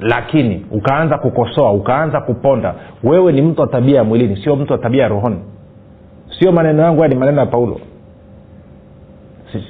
lakini 0.00 0.66
ukaanza 0.70 1.18
kukosoa 1.18 1.72
ukaanza 1.72 2.20
kuponda 2.20 2.74
wewe 3.04 3.32
ni 3.32 3.42
mtu 3.42 3.60
wa 3.60 3.66
tabia 3.66 3.96
ya 3.96 4.04
mwilini 4.04 4.36
sio 4.36 4.56
mtu 4.56 4.72
wa 4.72 4.78
tabia 4.78 5.02
ya 5.02 5.08
rohoni. 5.08 5.36
Sio 6.38 6.52
maneno 6.52 6.82
yangu 6.82 7.06
ni 7.08 7.14
maneno 7.14 7.40
ya 7.40 7.46
paulo. 7.46 7.80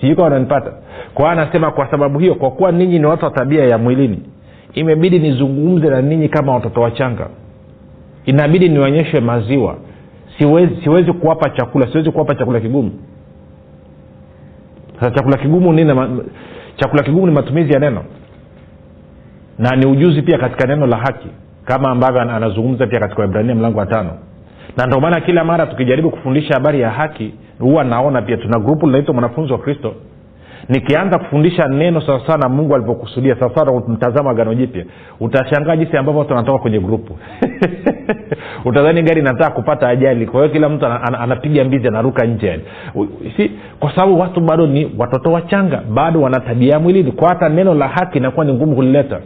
Siiko 0.01 0.23
wananipata 0.23 0.73
kwa 1.15 1.33
anasema 1.33 1.71
kwa 1.71 1.91
sababu 1.91 2.19
hiyo 2.19 2.35
kwa 2.35 2.51
kuwa 2.51 2.73
ninyi 2.73 2.99
ni 2.99 3.07
watu 3.07 3.25
wa 3.25 3.31
tabia 3.31 3.65
ya 3.65 3.79
mwilini 3.79 4.23
imebidi 4.75 5.19
nizungumze 5.19 5.89
na 5.89 6.03
ninyi 6.03 6.29
kama 6.29 6.55
watoto 6.55 6.81
wachanga. 6.81 7.29
Inabidi 8.25 8.69
nionyeshe 8.69 9.21
maziwa. 9.21 9.77
Siwezi, 10.39 10.77
siwezi 10.85 11.13
kuwapa 11.13 11.51
chakula 11.51 11.87
siwezi 11.93 12.11
kuwapa 12.11 12.35
chakula 12.35 12.61
kigumu. 12.61 12.91
Chakula 15.15 15.37
kigumu 15.37 15.73
nini 15.73 15.93
chakula 16.77 17.03
kigumu 17.03 17.27
ni 17.27 17.33
matumizi 17.33 17.73
ya 17.73 17.79
neno 17.81 18.05
na 19.61 19.77
ni 19.77 19.87
ujuzi 19.87 20.23
pia 20.23 20.39
katika 20.39 20.67
neno 20.67 20.87
la 20.87 20.97
haki 20.97 21.29
kama 21.65 21.91
ambavyo 21.91 22.21
anazungumza 22.21 22.87
pia 22.87 23.01
katika 23.01 23.25
ibrania 23.25 23.55
mlango 23.55 23.79
wa 23.79 23.87
tano. 23.87 24.11
Na 24.77 24.87
ndio 24.87 25.01
maana 25.01 25.21
kila 25.21 25.45
mara 25.45 25.67
tukijaribu 25.67 26.11
kufundisha 26.11 26.55
habari 26.55 26.81
ya 26.81 26.91
haki 26.91 27.35
huwa 27.59 27.85
naona 27.85 28.23
pia 28.23 28.37
tuna 28.37 28.59
grupu 28.59 28.87
linaitwa 28.87 29.15
mwanafunzi 29.15 29.53
wa 29.53 29.59
kristo. 29.59 29.95
Nikianza 30.69 31.19
kufundisha 31.19 31.69
neno 31.69 32.01
sawasawa 32.01 32.39
na 32.39 32.49
mungu 32.49 32.75
alivyokusudia 32.75 33.37
sawasawa 33.37 33.83
mtazamo 33.89 34.31
agano 34.31 34.55
jipya 34.55 34.85
utashangaa 35.21 35.77
jinsi 35.77 35.97
ambavyo 35.97 36.19
watu 36.19 36.33
wanatoka 36.35 36.59
kwenye 36.59 36.79
grupu. 36.81 37.19
Utadhani 38.65 39.03
gari 39.03 39.21
inataka 39.21 39.51
kupata 39.51 39.89
ajali 39.89 40.27
kwa 40.27 40.41
hiyo 40.41 40.53
kila 40.53 40.69
mtu 40.69 40.87
anapiga 40.87 41.65
mbizi 41.65 41.89
anaruka 41.89 42.27
nje 42.27 42.61
si 43.37 43.51
kwa 43.81 43.95
sababu 43.95 44.21
watu 44.21 44.41
bado 44.41 44.67
ni 44.67 44.93
watoto 44.99 45.33
wachanga 45.33 45.83
bado 45.95 46.21
wana 46.21 46.41
tabia 46.41 46.79
mwilini. 46.79 47.13
Kwa 47.13 47.29
hata 47.29 47.49
neno 47.49 47.75
la 47.75 47.89
haki 47.89 48.19
inakuwa 48.19 48.45
ni 48.45 48.53
ngumu 48.53 48.75
kulileta 48.77 49.21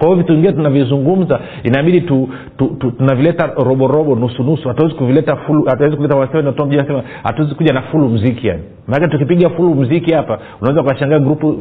kwa 0.00 0.08
hiyo 0.08 0.18
vitu 0.18 0.32
vingine 0.32 0.52
tunavizungumza 0.52 1.40
inabidi 1.62 2.00
tu, 2.00 2.28
tu, 2.58 2.66
tu, 2.78 2.90
tunavileta 2.90 3.46
roborobo 3.56 4.14
nusunusu 4.16 4.68
hatuwezi 4.68 4.94
kuvileta 4.94 5.36
hatuwezi 5.66 5.96
kuleta 5.96 7.02
hatuwezi 7.22 7.54
kuja 7.54 7.72
na 7.72 7.82
fulu 7.82 8.08
mziki 8.08 8.46
yani. 8.46 8.62
Maanake 8.88 9.12
tukipiga 9.12 9.50
fulu 9.50 9.74
mziki 9.74 10.14
hapa 10.14 10.38
unaweza 10.60 10.82
ukashangaa 10.82 11.18
grupu 11.18 11.52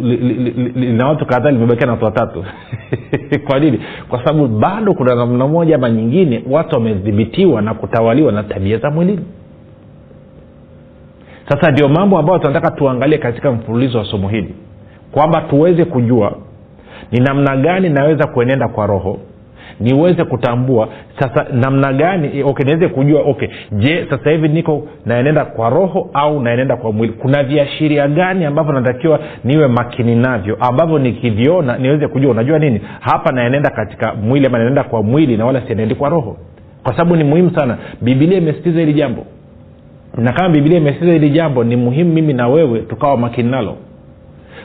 lina 0.75 1.07
watu 1.07 1.25
kadhaa 1.25 1.51
limebakia 1.51 1.85
na 1.85 1.91
watu 1.91 2.05
watatu. 2.05 2.45
Kwa 3.47 3.59
nini? 3.59 3.79
Kwa 4.09 4.19
sababu 4.25 4.47
bado 4.47 4.93
kuna 4.93 5.15
namna 5.15 5.47
moja 5.47 5.75
ama 5.75 5.89
nyingine 5.89 6.43
watu 6.49 6.75
wamedhibitiwa 6.75 7.61
na 7.61 7.73
kutawaliwa 7.73 8.31
na 8.31 8.43
tabia 8.43 8.77
za 8.77 8.91
mwilini. 8.91 9.25
Sasa 11.49 11.71
ndio 11.71 11.89
mambo 11.89 12.17
ambayo 12.17 12.39
tunataka 12.39 12.71
tuangalie 12.71 13.17
katika 13.17 13.51
mfululizo 13.51 13.97
wa 13.97 14.05
somo 14.05 14.29
hili. 14.29 14.55
Kwamba 15.11 15.41
tuweze 15.41 15.85
kujua 15.85 16.35
ni 17.11 17.19
namna 17.19 17.57
gani 17.57 17.89
naweza 17.89 18.27
kuenenda 18.27 18.67
kwa 18.67 18.87
roho? 18.87 19.17
Niweze 19.79 20.23
kutambua 20.23 20.89
sasa 21.19 21.45
namna 21.53 21.93
gani 21.93 22.43
okay 22.43 22.65
niweze 22.65 22.87
kujua 22.87 23.21
okay 23.21 23.47
je 23.71 24.05
sasa 24.09 24.29
hivi 24.31 24.47
niko 24.47 24.87
naenenda 25.05 25.45
kwa 25.45 25.69
roho 25.69 26.09
au 26.13 26.41
naenenda 26.41 26.75
kwa 26.77 26.91
mwili? 26.91 27.13
Kuna 27.13 27.43
viashiria 27.43 28.07
gani 28.07 28.45
ambavyo 28.45 28.73
natakiwa 28.73 29.19
niwe 29.43 29.67
makini 29.67 30.15
navyo 30.15 30.57
ambavyo 30.59 30.99
nikiviona 30.99 31.77
niweze 31.77 32.07
kujua? 32.07 32.31
Unajua 32.31 32.59
nini? 32.59 32.81
Hapa 32.99 33.31
naenenda 33.31 33.69
katika 33.69 34.13
mwili 34.13 34.45
ama 34.45 34.57
naenenda 34.57 34.83
kwa 34.83 35.03
mwili 35.03 35.37
na 35.37 35.45
wala 35.45 35.61
sienendi 35.61 35.95
kwa 35.95 36.09
roho. 36.09 36.37
Kwa 36.83 36.91
sababu 36.93 37.15
ni 37.15 37.23
muhimu 37.23 37.51
sana. 37.55 37.77
Bibilia 38.01 38.37
imesitiza 38.37 38.79
hili 38.79 38.93
jambo. 38.93 39.25
Na 40.17 40.33
kama 40.33 40.49
bibilia 40.49 40.77
imesitiza 40.77 41.11
hili 41.13 41.29
jambo 41.29 41.63
ni 41.63 41.75
muhimu 41.75 42.13
mimi 42.13 42.33
na 42.33 42.47
wewe 42.47 42.79
tukawa 42.79 43.17
makini 43.17 43.51
nalo 43.51 43.75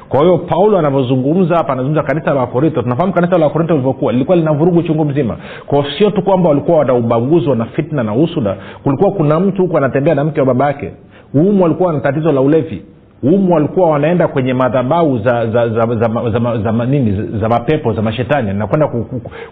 kwa 0.09 0.21
hiyo 0.21 0.39
paulo 0.39 0.79
anavyozungumza 0.79 1.57
hapa 1.57 1.73
anazungumza 1.73 2.03
kanisa 2.03 2.35
la 2.35 2.41
wakorinto. 2.41 2.83
Tunafahamu 2.83 3.13
kanisa 3.13 3.39
la 3.39 3.45
wakorinto 3.47 3.75
lilivyokuwa 3.75 4.13
lilikuwa 4.13 4.37
lina 4.37 4.53
vurugu 4.53 4.83
chungu 4.83 5.05
mzima. 5.05 5.37
Kwao 5.67 5.85
sio 5.99 6.11
tu 6.11 6.23
kwamba 6.23 6.49
walikuwa 6.49 6.79
wana 6.79 6.95
ubaguzi 6.95 7.49
wana 7.49 7.65
fitna 7.65 8.03
na 8.03 8.15
usuda. 8.15 8.57
Kulikuwa 8.83 9.11
kuna 9.11 9.41
mtu 9.41 9.63
huku 9.63 9.77
anatembea 9.77 10.15
na 10.15 10.25
mke 10.25 10.41
wa 10.41 10.47
baba 10.47 10.67
yake. 10.67 10.93
Umu 11.35 11.63
walikuwa 11.63 11.93
na 11.93 12.01
tatizo 12.01 12.33
la 12.33 12.41
ulevi. 12.41 12.83
Umu 13.23 13.55
walikuwa 13.55 13.91
wanaenda 13.91 14.29
kwenye 14.29 14.55
madhabau 14.55 15.19
za 15.19 15.47
za 15.47 15.69
za, 15.69 15.87
za, 15.87 15.97
za, 16.31 16.31
za, 16.59 16.73
za, 16.73 16.87
nini 16.87 17.39
za 17.41 17.49
mapepo 17.49 17.93
za 17.93 18.03
mashetani. 18.03 18.53
Nakwenda 18.53 18.89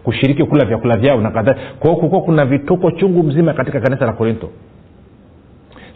kushiriki 0.02 0.44
kula 0.44 0.64
vyakula 0.64 0.96
vyao 0.96 1.20
na 1.20 1.30
kadhaa 1.30 1.54
kwao 1.80 1.96
kulikuwa 1.96 2.20
kuna 2.22 2.44
vituko 2.44 2.90
chungu 2.90 3.22
mzima 3.22 3.52
katika 3.52 3.80
kanisa 3.80 4.06
la 4.06 4.12
korinto. 4.12 4.48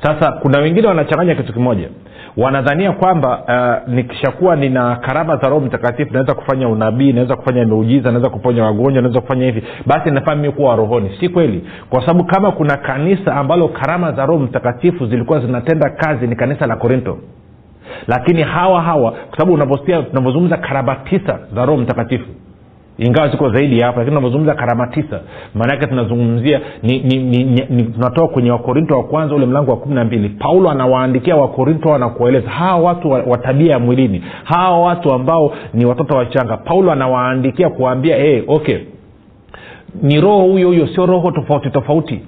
Sasa 0.02 0.32
kuna 0.32 0.58
wengine 0.58 0.88
wanachanganya 0.88 1.34
kitu 1.34 1.52
kimoja 1.52 1.88
wanadhania 2.36 2.92
kwamba 2.92 3.38
uh, 3.86 3.94
nikishakuwa 3.94 4.56
nina 4.56 4.96
karama 4.96 5.36
za 5.36 5.48
roho 5.48 5.60
mtakatifu 5.60 6.12
naweza 6.12 6.34
kufanya 6.34 6.68
unabii 6.68 7.12
naweza 7.12 7.36
kufanya 7.36 7.64
miujiza 7.64 8.10
naweza 8.10 8.30
kuponya 8.30 8.64
wagonjwa 8.64 9.02
naweza 9.02 9.20
kufanya 9.20 9.44
hivi 9.46 9.62
basi 9.86 10.10
nafaa 10.10 10.34
mimi 10.34 10.52
kuwa 10.52 10.76
rohoni. 10.76 11.10
Si 11.20 11.28
kweli. 11.28 11.64
Kwa 11.90 12.00
sababu 12.00 12.24
kama 12.24 12.52
kuna 12.52 12.76
kanisa 12.76 13.34
ambalo 13.34 13.68
karama 13.68 14.12
za 14.12 14.26
roho 14.26 14.40
mtakatifu 14.40 15.06
zilikuwa 15.06 15.40
zinatenda 15.40 15.90
kazi 15.90 16.26
ni 16.26 16.36
kanisa 16.36 16.66
la 16.66 16.76
korinto. 16.76 17.18
Lakini 18.06 18.42
hawa 18.42 18.82
hawa 18.82 19.10
kwa 19.10 19.38
sababu 19.38 19.56
tunavyozungumza 20.10 20.56
karama 20.56 20.94
tisa 20.94 21.38
za 21.54 21.64
roho 21.66 21.78
mtakatifu 21.82 22.26
ingawa 22.98 23.28
ziko 23.28 23.50
zaidi 23.50 23.78
ya 23.78 23.86
hapa 23.86 23.98
lakini 23.98 24.16
tunazungumza 24.16 24.54
karama 24.54 24.86
tisa 24.86 25.20
maanaake 25.54 25.86
tunazungumzia 25.86 26.60
ni, 26.82 27.00
tunatoka 27.94 28.28
kwenye 28.28 28.50
wakorinto 28.50 28.96
wa 28.96 29.04
kwanza 29.04 29.34
ule 29.34 29.46
mlango 29.46 29.70
wa 29.70 29.76
kumi 29.76 29.94
na 29.94 30.04
mbili. 30.04 30.28
Paulo 30.28 30.70
anawaandikia 30.70 31.36
wakorinto 31.36 31.98
na 31.98 32.08
kuwaeleza 32.08 32.50
hawa 32.50 32.78
watu 32.82 33.10
wa, 33.10 33.22
wa 33.22 33.38
tabia 33.38 33.72
ya 33.72 33.78
mwilini 33.78 34.22
hawa 34.44 34.78
watu 34.80 35.12
ambao 35.12 35.52
ni 35.74 35.84
watoto 35.86 36.16
wachanga. 36.16 36.56
Paulo 36.56 36.92
anawaandikia 36.92 37.70
kuwaambia 37.70 38.16
hey, 38.16 38.42
okay. 38.48 38.78
Ni 40.02 40.20
roho 40.20 40.42
huyo 40.42 40.68
huyo 40.68 40.86
sio 40.86 41.06
roho 41.06 41.30
tofauti 41.30 41.70
tofauti 41.70 42.20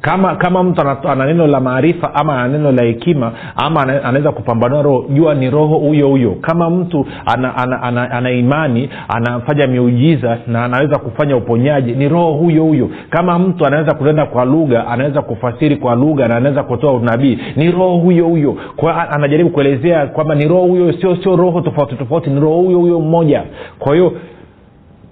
kama 0.00 0.36
kama 0.36 0.62
mtu 0.62 0.82
ana 1.08 1.26
neno 1.26 1.46
la 1.46 1.60
maarifa 1.60 2.14
ama 2.14 2.38
ana 2.42 2.48
neno 2.48 2.72
la 2.72 2.82
hekima 2.82 3.32
ama 3.56 3.82
anaweza 3.82 4.32
kupambanua 4.32 4.82
roho 4.82 5.04
jua 5.08 5.34
ni 5.34 5.50
roho 5.50 5.78
huyo 5.78 6.08
huyo. 6.08 6.36
Kama 6.40 6.70
mtu 6.70 7.06
ana, 7.26 7.56
ana, 7.56 7.82
ana, 7.82 8.10
ana 8.10 8.30
imani 8.30 8.88
anafanya 9.08 9.66
miujiza 9.66 10.38
na 10.46 10.64
anaweza 10.64 10.98
kufanya 10.98 11.36
uponyaji 11.36 11.92
ni 11.92 12.08
roho 12.08 12.32
huyo 12.32 12.64
huyo. 12.64 12.90
Kama 13.10 13.38
mtu 13.38 13.66
anaweza 13.66 13.94
kunena 13.94 14.26
kwa 14.26 14.44
lugha 14.44 14.86
anaweza 14.86 15.22
kufasiri 15.22 15.76
kwa 15.76 15.94
lugha 15.94 16.28
na 16.28 16.36
anaweza 16.36 16.62
kutoa 16.62 16.92
unabii 16.92 17.38
ni 17.56 17.70
roho 17.70 17.96
huyo 17.96 18.24
huyo. 18.26 18.56
Kwa 18.76 19.10
anajaribu 19.10 19.50
kuelezea 19.50 20.06
kwamba 20.06 20.34
ni 20.34 20.48
roho 20.48 20.62
huyo 20.66 20.92
sio 20.92 21.16
sio 21.16 21.36
roho 21.36 21.60
tofauti 21.60 21.94
tofauti 21.96 22.30
ni 22.30 22.40
roho 22.40 22.56
huyo 22.56 22.78
huyo 22.78 23.00
mmoja. 23.00 23.42
Kwa 23.78 23.94
hiyo 23.94 24.12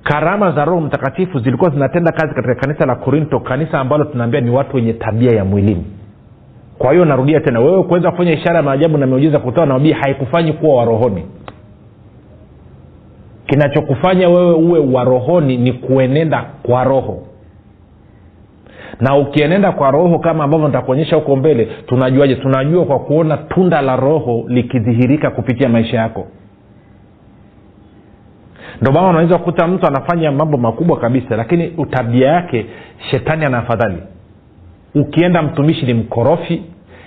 karama 0.09 0.53
za 0.53 0.65
roho 0.65 0.81
mtakatifu 0.81 1.39
zilikuwa 1.39 1.71
zinatenda 1.71 2.13
kazi 2.13 2.35
katika 2.35 2.55
kanisa 2.55 2.87
la 2.87 2.95
korinto 2.95 3.41
kanisa 3.41 3.81
ambalo 3.81 4.05
tunaambia 4.05 4.41
ni 4.41 4.51
watu 4.51 4.77
wenye 4.77 4.93
tabia 4.93 5.31
ya 5.37 5.45
mwilini. 5.45 5.85
Kwa 6.79 6.93
hiyo 6.93 7.05
narudia 7.05 7.41
tena 7.41 7.61
wewe 7.61 7.83
kuweza 7.83 8.11
kufanya 8.11 8.33
ishara 8.33 8.57
ya 8.57 8.63
maajabu 8.63 8.99
na 8.99 9.07
miujiza 9.07 9.39
kutoa 9.39 9.67
nabii 9.67 9.93
haikufanyi 9.93 10.53
kuwa 10.53 10.77
warohoni. 10.77 11.25
Kinachokufanya 13.47 14.29
wewe 14.29 14.53
uwe 14.53 14.79
warohoni 14.93 15.57
ni 15.57 15.73
kuenenda 15.73 16.45
kwa 16.63 16.85
roho. 16.85 17.23
Na 19.01 19.17
ukienenda 19.17 19.73
kwa 19.73 19.91
roho 19.91 20.19
kama 20.19 20.45
ambavyo 20.45 20.67
nitakuonyesha 20.67 21.17
huko 21.17 21.37
mbele 21.37 21.69
tunajuaje? 21.87 22.35
Tunajua 22.35 22.85
kwa 22.85 22.99
kuona 22.99 23.37
tunda 23.37 23.81
la 23.83 23.97
roho 23.97 24.45
likidhihirika 24.49 25.31
kupitia 25.31 25.69
maisha 25.69 25.97
yako 25.97 26.27
ndio 28.81 28.93
maana 28.93 29.09
unaweza 29.09 29.39
kukuta 29.39 29.67
mtu 29.67 29.87
anafanya 29.87 30.33
mambo 30.33 30.59
makubwa 30.59 30.99
kabisa 31.01 31.37
lakini 31.37 31.69
tabia 31.91 32.29
yake 32.29 32.67
shetani 33.11 33.45
ana 33.45 33.59
afadhali 33.59 34.03
ukienda 34.95 35.43
mtumishi 35.43 35.87
ni 35.87 35.95
mkorofi 35.95 36.63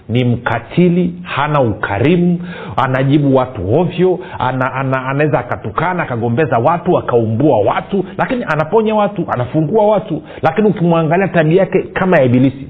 ni 0.09 0.25
mkatili 0.25 1.13
hana 1.23 1.61
ukarimu 1.61 2.39
anajibu 2.77 3.35
watu 3.35 3.73
ovyo 3.79 4.19
ana, 4.39 4.73
ana, 4.73 5.05
anaweza 5.05 5.39
akatukana 5.39 6.03
akagombeza 6.03 6.57
watu 6.57 6.97
akaumbua 6.97 7.59
watu 7.59 8.05
lakini 8.17 8.43
anaponya 8.43 8.95
watu 8.95 9.25
anafungua 9.33 9.87
watu. 9.87 10.21
Lakini 10.41 10.67
ukimwangalia 10.67 11.27
tabia 11.27 11.59
yake 11.59 11.81
kama 11.83 12.17
ya 12.17 12.23
ibilisi. 12.23 12.67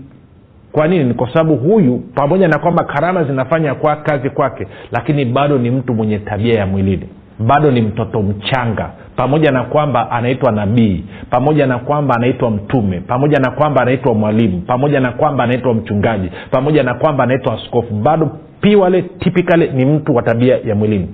Kwa 0.72 0.88
nini? 0.88 1.04
Ni 1.04 1.14
kwa 1.14 1.34
sababu 1.34 1.56
huyu 1.56 1.98
pamoja 2.16 2.48
na 2.48 2.60
kwamba 2.60 2.84
karama 2.84 3.24
zinafanya 3.24 3.76
kwa 3.76 3.96
kazi 3.96 4.30
kwake 4.30 4.68
lakini 4.92 5.26
bado 5.26 5.58
ni 5.58 5.72
mtu 5.72 5.94
mwenye 5.94 6.20
tabia 6.20 6.60
ya 6.60 6.66
mwilini 6.68 7.10
bado 7.42 7.72
ni 7.72 7.82
mtoto 7.82 8.22
mchanga 8.22 8.90
pamoja 9.16 9.52
na 9.52 9.64
kwamba 9.64 10.12
anaitwa 10.12 10.52
nabii 10.52 11.04
pamoja 11.30 11.68
na 11.68 11.78
kwamba 11.80 12.16
anaitwa 12.16 12.52
mtume 12.52 13.00
pamoja 13.00 13.40
na 13.40 13.52
kwamba 13.52 13.82
anaitwa 13.82 14.14
mwalimu 14.14 14.62
pamoja 14.62 15.00
na 15.00 15.12
kwamba 15.12 15.44
anaitwa 15.44 15.74
mchungaji 15.74 16.30
pamoja 16.52 16.84
na 16.84 16.94
kwamba 16.94 17.24
anaitwa 17.24 17.54
askofu 17.54 17.94
bado 17.94 18.30
piwale 18.62 19.02
tipikale 19.02 19.68
ni 19.68 19.86
mtu 19.86 20.16
wa 20.16 20.22
tabia 20.24 20.58
ya 20.66 20.76
mwilini. 20.76 21.08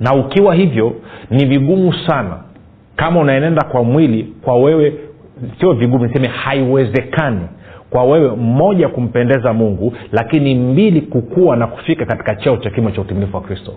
Na 0.00 0.14
ukiwa 0.14 0.54
hivyo 0.54 0.92
ni 1.30 1.44
vigumu 1.44 1.94
sana 2.06 2.36
kama 2.96 3.20
unaenenda 3.20 3.62
kwa 3.64 3.84
mwili 3.84 4.34
kwa 4.42 4.56
wewe 4.56 4.92
sio 5.60 5.72
vigumu 5.72 6.06
niseme 6.06 6.28
haiwezekani 6.28 7.40
kwa 7.90 8.04
wewe 8.04 8.36
mmoja 8.36 8.88
kumpendeza 8.88 9.52
mungu 9.52 9.92
lakini 10.12 10.54
mbili 10.54 11.00
kukua 11.00 11.56
na 11.56 11.66
kufika 11.66 12.06
katika 12.06 12.34
cheo 12.34 12.56
cha 12.56 12.70
kimo 12.70 12.90
cha 12.90 13.00
utimilifu 13.00 13.36
wa 13.36 13.42
kristo 13.42 13.72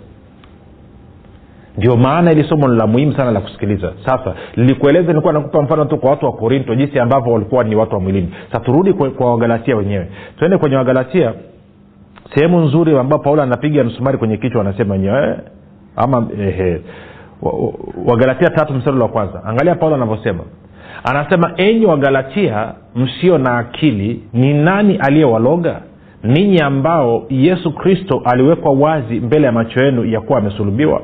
ndio 1.77 1.95
maana 1.97 2.31
ili 2.31 2.43
somo 2.43 2.67
la 2.67 2.87
muhimu 2.87 3.13
sana 3.13 3.31
la 3.31 3.39
kusikiliza. 3.39 3.93
Sasa 4.05 4.33
lilikueleza 4.55 5.07
nilikuwa 5.07 5.33
nakupa 5.33 5.61
mfano 5.61 5.85
tu 5.85 5.97
kwa 5.97 6.09
watu 6.09 6.25
wa 6.25 6.31
korinto 6.31 6.75
jinsi 6.75 6.99
ambavyo 6.99 7.33
walikuwa 7.33 7.63
ni 7.63 7.75
watu 7.75 7.93
wa 7.95 8.01
mwilini. 8.01 8.33
Sa 8.51 8.59
turudi 8.59 8.93
kwa, 8.93 9.31
wagalatia 9.31 9.75
wenyewe. 9.75 10.07
Tuende 10.39 10.57
kwenye 10.57 10.75
wagalatia 10.75 11.33
sehemu 12.35 12.59
nzuri 12.59 12.97
ambao 12.97 13.19
paulo 13.19 13.41
anapiga 13.43 13.83
msumari 13.83 14.17
kwenye 14.17 14.37
kichwa 14.37 14.61
anasema 14.61 14.93
wenyewe 14.93 15.37
ama 15.95 16.27
ehe 16.41 16.81
wagalatia 18.05 18.49
tatu 18.49 18.73
mstari 18.73 18.97
wa 18.99 19.07
kwanza. 19.07 19.43
Angalia 19.43 19.75
paulo 19.75 19.95
anavyosema. 19.95 20.43
Anasema 21.03 21.51
enyi 21.57 21.85
wagalatia 21.85 22.73
msio 22.95 23.37
na 23.37 23.57
akili 23.57 24.23
ni 24.33 24.53
nani 24.53 24.97
aliyewaloga? 24.97 25.81
Ninyi 26.23 26.59
ambao 26.61 27.23
yesu 27.29 27.71
kristo 27.71 28.21
aliwekwa 28.25 28.71
wazi 28.71 29.19
mbele 29.19 29.45
ya 29.45 29.51
macho 29.51 29.85
yenu 29.85 30.05
ya 30.05 30.21
kuwa 30.21 30.39
amesulubiwa 30.39 31.01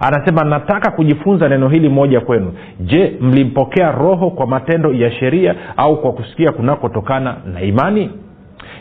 anasema 0.00 0.44
nataka 0.44 0.90
kujifunza 0.90 1.48
neno 1.48 1.68
hili 1.68 1.88
moja 1.88 2.20
kwenu. 2.20 2.52
Je 2.80 3.16
mlimpokea 3.20 3.92
roho 3.92 4.30
kwa 4.30 4.46
matendo 4.46 4.92
ya 4.92 5.10
sheria 5.10 5.54
au 5.76 6.00
kwa 6.00 6.12
kusikia 6.12 6.52
kunakotokana 6.52 7.36
na 7.52 7.60
imani? 7.62 8.10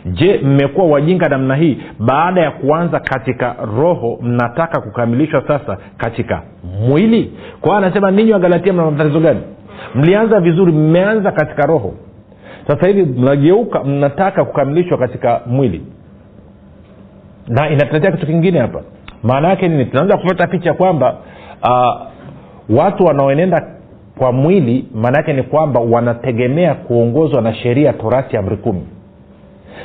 Je 0.05 0.39
mmekuwa 0.43 0.87
wajinga 0.87 1.29
namna 1.29 1.55
hii? 1.55 1.77
Baada 1.99 2.41
ya 2.41 2.51
kuanza 2.51 2.99
katika 2.99 3.55
roho 3.77 4.19
mnataka 4.21 4.81
kukamilishwa 4.81 5.43
sasa 5.47 5.77
katika 5.97 6.41
mwili? 6.87 7.33
Kwa 7.61 7.69
hiyo 7.71 7.85
anasema 7.87 8.11
ninyi 8.11 8.31
wagalatia 8.31 8.73
mna 8.73 8.91
matatizo 8.91 9.19
gani? 9.19 9.39
Mlianza 9.95 10.39
vizuri 10.39 10.71
mmeanza 10.71 11.31
katika 11.31 11.65
roho. 11.67 11.93
Sasa 12.67 12.87
hivi 12.87 13.03
mnageuka 13.21 13.83
mnataka 13.83 14.45
kukamilishwa 14.45 14.97
katika 14.97 15.41
mwili. 15.45 15.81
Na 17.47 17.69
inatuletea 17.69 18.11
kitu 18.11 18.25
kingine 18.25 18.59
hapa 18.59 18.81
maana 19.23 19.49
yake 19.49 19.67
nini? 19.67 19.85
Tunaanza 19.85 20.17
kupata 20.17 20.47
picha 20.47 20.73
kwamba 20.73 21.15
uh, 21.63 22.01
watu 22.77 23.05
wanaoenenda 23.05 23.67
kwa 24.17 24.31
mwili 24.31 24.85
maana 24.95 25.17
yake 25.17 25.33
ni 25.33 25.43
kwamba 25.43 25.79
wanategemea 25.79 26.73
kuongozwa 26.75 27.41
na 27.41 27.53
sheria 27.53 27.93
torati 27.93 28.37
amri 28.37 28.57
kumi. 28.57 28.81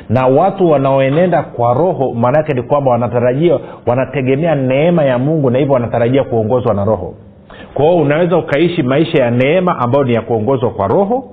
Na 0.09 0.27
watu 0.27 0.71
wanaoenenda 0.71 1.43
kwa 1.43 1.75
roho 1.75 2.13
maana 2.15 2.39
yake 2.39 2.53
ni 2.55 2.63
kwamba 2.63 2.91
wanatarajia 2.91 3.59
wanategemea 3.87 4.55
neema 4.55 5.05
ya 5.05 5.19
mungu 5.19 5.51
na 5.51 5.59
hivyo 5.59 5.75
wanatarajia 5.75 6.25
kuongozwa 6.25 6.75
na 6.75 6.85
roho. 6.85 7.15
Kwa 7.75 7.85
hiyo 7.85 7.97
unaweza 8.03 8.37
ukaishi 8.37 8.83
maisha 8.83 9.23
ya 9.25 9.31
neema 9.31 9.79
ambayo 9.79 10.05
ni 10.05 10.15
ya 10.15 10.21
kuongozwa 10.21 10.71
kwa 10.71 10.89
roho 10.89 11.25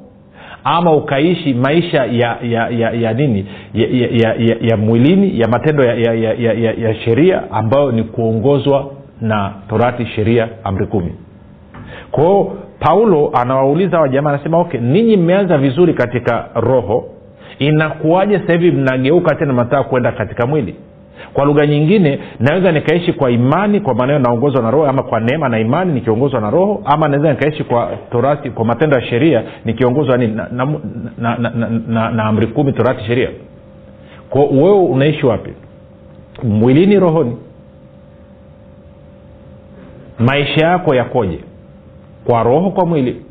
ama 0.64 0.92
ukaishi 0.94 1.54
maisha 1.54 2.06
ya 2.06 2.38
ya 2.44 2.70
ya, 2.70 2.92
ya 2.92 3.14
nini? 3.14 3.46
Ya, 3.74 3.88
ya, 3.92 4.08
ya, 4.12 4.36
ya, 4.40 4.56
ya 4.62 4.78
mwilini 4.78 5.40
ya 5.40 5.48
matendo 5.48 5.84
ya, 5.84 5.94
ya, 5.94 6.14
ya, 6.14 6.34
ya, 6.34 6.54
ya, 6.54 6.74
ya 6.74 6.96
sheria 6.96 7.52
ambayo 7.52 7.92
ni 7.92 8.04
kuongozwa 8.04 8.92
na 9.22 9.54
torati 9.70 10.06
sheria 10.06 10.48
amri 10.64 10.86
kumi. 10.86 11.14
Kwao 12.12 12.54
paulo 12.80 13.32
anawauliza 13.34 13.98
hawa 13.98 14.10
jamaa 14.10 14.30
anasema 14.30 14.58
okay 14.60 14.80
ninyi 14.80 15.18
mmeanza 15.18 15.58
vizuri 15.58 15.94
katika 15.94 16.50
roho 16.56 17.06
inakuwaje 17.60 18.40
sasa 18.40 18.54
hivi 18.54 18.72
mnageuka 18.72 19.36
tena 19.36 19.54
mnataka 19.54 19.84
kwenda 19.84 20.12
katika 20.12 20.48
mwili 20.48 20.76
kwa 21.34 21.46
lugha 21.46 21.66
nyingine 21.68 22.20
naweza 22.40 22.72
nikaishi 22.72 23.14
kwa 23.14 23.32
imani 23.32 23.80
kwa 23.80 23.94
maneno 23.96 24.20
naongozwa 24.20 24.62
na 24.62 24.72
roho 24.72 24.88
ama 24.88 25.04
kwa 25.04 25.20
neema 25.20 25.50
na 25.50 25.60
imani 25.60 25.94
nikiongozwa 25.94 26.42
na 26.42 26.50
roho 26.50 26.82
ama 26.86 27.08
naweza 27.08 27.30
nikaishi 27.30 27.64
kwa 27.64 27.90
torati 28.12 28.50
kwa 28.50 28.66
matendo 28.66 28.96
ya 28.96 29.02
sheria 29.06 29.44
nikiongozwa 29.66 30.18
nini? 30.18 30.34
Na, 30.36 30.48
na, 30.52 30.66
na, 31.18 31.38
na, 31.38 31.50
na, 31.50 31.70
na, 31.88 32.12
na 32.12 32.24
amri 32.24 32.48
kumi 32.48 32.74
torati 32.74 33.04
sheria. 33.04 33.30
Kwa 34.30 34.44
wewe 34.46 34.80
unaishi 34.80 35.26
wapi? 35.26 35.54
Mwilini 36.44 37.00
rohoni? 37.00 37.38
Maisha 40.20 40.66
yako 40.68 40.96
yakoje? 40.96 41.40
Kwa 42.26 42.44
roho 42.44 42.72
kwa 42.72 42.86
mwili? 42.86 43.22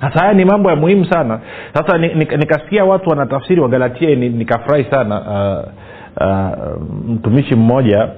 Sasa 0.00 0.20
haya 0.20 0.32
ni 0.32 0.44
mambo 0.44 0.70
ya 0.70 0.76
muhimu 0.76 1.04
sana. 1.04 1.40
Sasa 1.74 1.98
nikasikia 1.98 2.84
watu 2.84 3.10
wanatafsiri 3.10 3.60
wagalatia 3.60 4.14
nikafurahi 4.14 4.84
sana 4.90 5.20
uh, 5.20 5.68
uh, 6.16 6.82
mtumishi 7.08 7.54
mmoja 7.54 8.08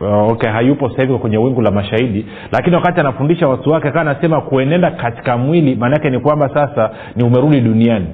uh, 0.00 0.32
okay 0.32 0.50
hayupo 0.50 0.90
sahivi 0.90 1.18
kwenye 1.18 1.38
wingu 1.38 1.62
la 1.62 1.70
mashahidi 1.70 2.26
lakini 2.52 2.76
wakati 2.76 3.00
anafundisha 3.00 3.48
watu 3.48 3.70
wake 3.70 3.90
kaa 3.90 4.00
anasema 4.00 4.40
kuenenda 4.40 4.90
katika 4.90 5.36
mwili 5.36 5.74
maanaake 5.76 6.10
ni 6.10 6.20
kwamba 6.20 6.48
sasa 6.54 6.90
ni 7.16 7.24
umerudi 7.24 7.60
duniani. 7.60 8.06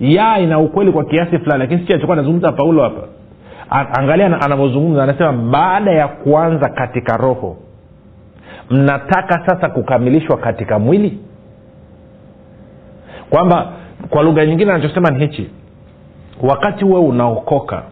Ya 0.00 0.38
ina 0.38 0.58
ukweli 0.58 0.92
kwa 0.92 1.04
kiasi 1.04 1.38
fulani 1.38 1.58
lakini 1.60 1.80
sichi 1.80 1.92
alichokuwa 1.92 2.16
anazungumza 2.18 2.52
paulo 2.52 2.82
hapa. 2.82 3.02
Angalia 4.00 4.40
anavyozungumza 4.40 5.02
anasema 5.02 5.32
baada 5.32 5.90
ya 5.90 6.08
kuanza 6.08 6.68
katika 6.68 7.16
roho 7.16 7.56
mnataka 8.70 9.46
sasa 9.46 9.68
kukamilishwa 9.68 10.36
katika 10.36 10.78
mwili? 10.78 11.18
Kwamba 13.30 13.72
kwa 14.10 14.22
lugha 14.22 14.46
nyingine 14.46 14.72
anachosema 14.72 15.10
ni 15.10 15.18
hichi 15.26 15.50
wakati 16.42 16.84
huwe 16.84 17.00
unaokoka 17.00 17.82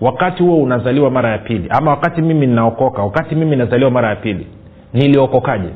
wakati 0.00 0.42
huo 0.42 0.62
unazaliwa 0.62 1.10
mara 1.10 1.30
ya 1.30 1.38
pili. 1.38 1.66
Ama 1.70 1.90
wakati 1.90 2.22
mimi 2.22 2.46
ninaokoka 2.46 3.02
wakati 3.02 3.34
mimi 3.34 3.56
nazaliwa 3.56 3.90
mara 3.90 4.08
ya 4.08 4.16
pili 4.16 4.46
niliokokaje? 4.92 5.68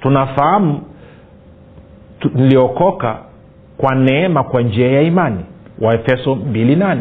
Tunafahamu 0.00 0.80
tu, 2.20 2.30
niliokoka 2.34 3.18
kwa 3.76 3.94
neema 3.94 4.42
kwa 4.44 4.62
njia 4.62 4.92
ya 4.92 5.02
imani. 5.02 5.44
Waefeso 5.80 6.34
28 6.34 6.98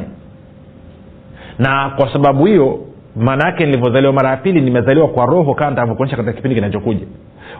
na 1.59 1.89
kwa 1.89 2.13
sababu 2.13 2.45
hiyo 2.45 2.79
maana 3.15 3.45
yake 3.45 3.65
nilivyozaliwa 3.65 4.13
mara 4.13 4.29
ya 4.29 4.37
pili 4.37 4.61
nimezaliwa 4.61 5.07
kwa 5.07 5.25
roho 5.25 5.53
kama 5.53 5.69
nitavyokuonyesha 5.69 6.17
katika 6.17 6.33
kipindi 6.33 6.55
kinachokuja. 6.55 7.05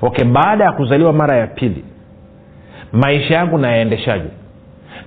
Okay 0.02 0.26
baada 0.26 0.64
ya 0.64 0.72
kuzaliwa 0.72 1.14
mara 1.14 1.36
ya 1.36 1.48
pili 1.48 1.84
maisha 2.94 3.34
yangu 3.36 3.58
nayaendeshaje 3.58 4.26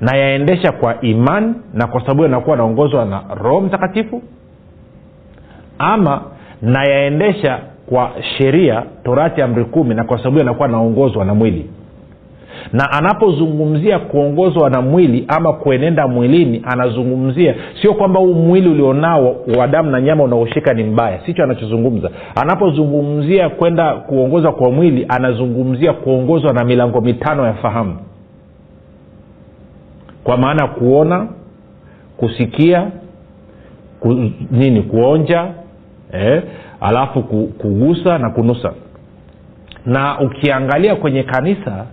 nayaendesha 0.00 0.72
kwa 0.72 1.00
imani 1.00 1.54
na 1.74 1.86
kwa 1.86 2.00
sababu 2.00 2.22
yanakuwa 2.22 2.56
naongozwa 2.56 3.04
na 3.04 3.22
roho 3.42 3.60
mtakatifu 3.60 4.22
ama 5.78 6.20
nayaendesha 6.62 7.58
kwa 7.88 8.10
sheria 8.38 8.82
torati 9.04 9.42
amri 9.42 9.64
kumi 9.64 9.94
na 9.94 10.04
kwa 10.04 10.18
sababu 10.18 10.38
yanakuwa 10.38 10.68
naongozwa 10.68 11.24
na 11.24 11.34
mwili. 11.34 11.70
Na 12.72 12.90
anapozungumzia 12.92 13.98
kuongozwa 13.98 14.70
na 14.70 14.80
mwili 14.82 15.24
ama 15.28 15.52
kuenenda 15.52 16.08
mwilini 16.08 16.62
anazungumzia 16.64 17.54
sio 17.82 17.94
kwamba 17.94 18.20
huu 18.20 18.34
mwili 18.34 18.68
ulionao 18.68 19.36
wa 19.58 19.66
damu 19.66 19.90
na 19.90 20.00
nyama 20.00 20.24
unaoshika 20.24 20.74
ni 20.74 20.84
mbaya 20.84 21.20
sicho 21.26 21.42
anachozungumza. 21.44 22.10
Anapozungumzia 22.34 23.48
kwenda 23.48 23.94
kuongozwa 23.94 24.52
kwa 24.52 24.70
mwili 24.70 25.06
anazungumzia 25.08 25.92
kuongozwa 25.92 26.52
na 26.52 26.64
milango 26.64 27.00
mitano 27.00 27.46
ya 27.46 27.52
fahamu 27.54 27.96
kwa 30.26 30.36
maana 30.36 30.66
kuona 30.66 31.26
kusikia 32.16 32.86
ku, 34.00 34.30
nini 34.50 34.82
kuonja 34.82 35.46
eh, 36.12 36.42
alafu 36.80 37.22
kugusa 37.58 38.18
na 38.18 38.30
kunusa. 38.30 38.72
Na 39.86 40.20
ukiangalia 40.20 40.96
kwenye 40.96 41.22
kanisa 41.22 41.86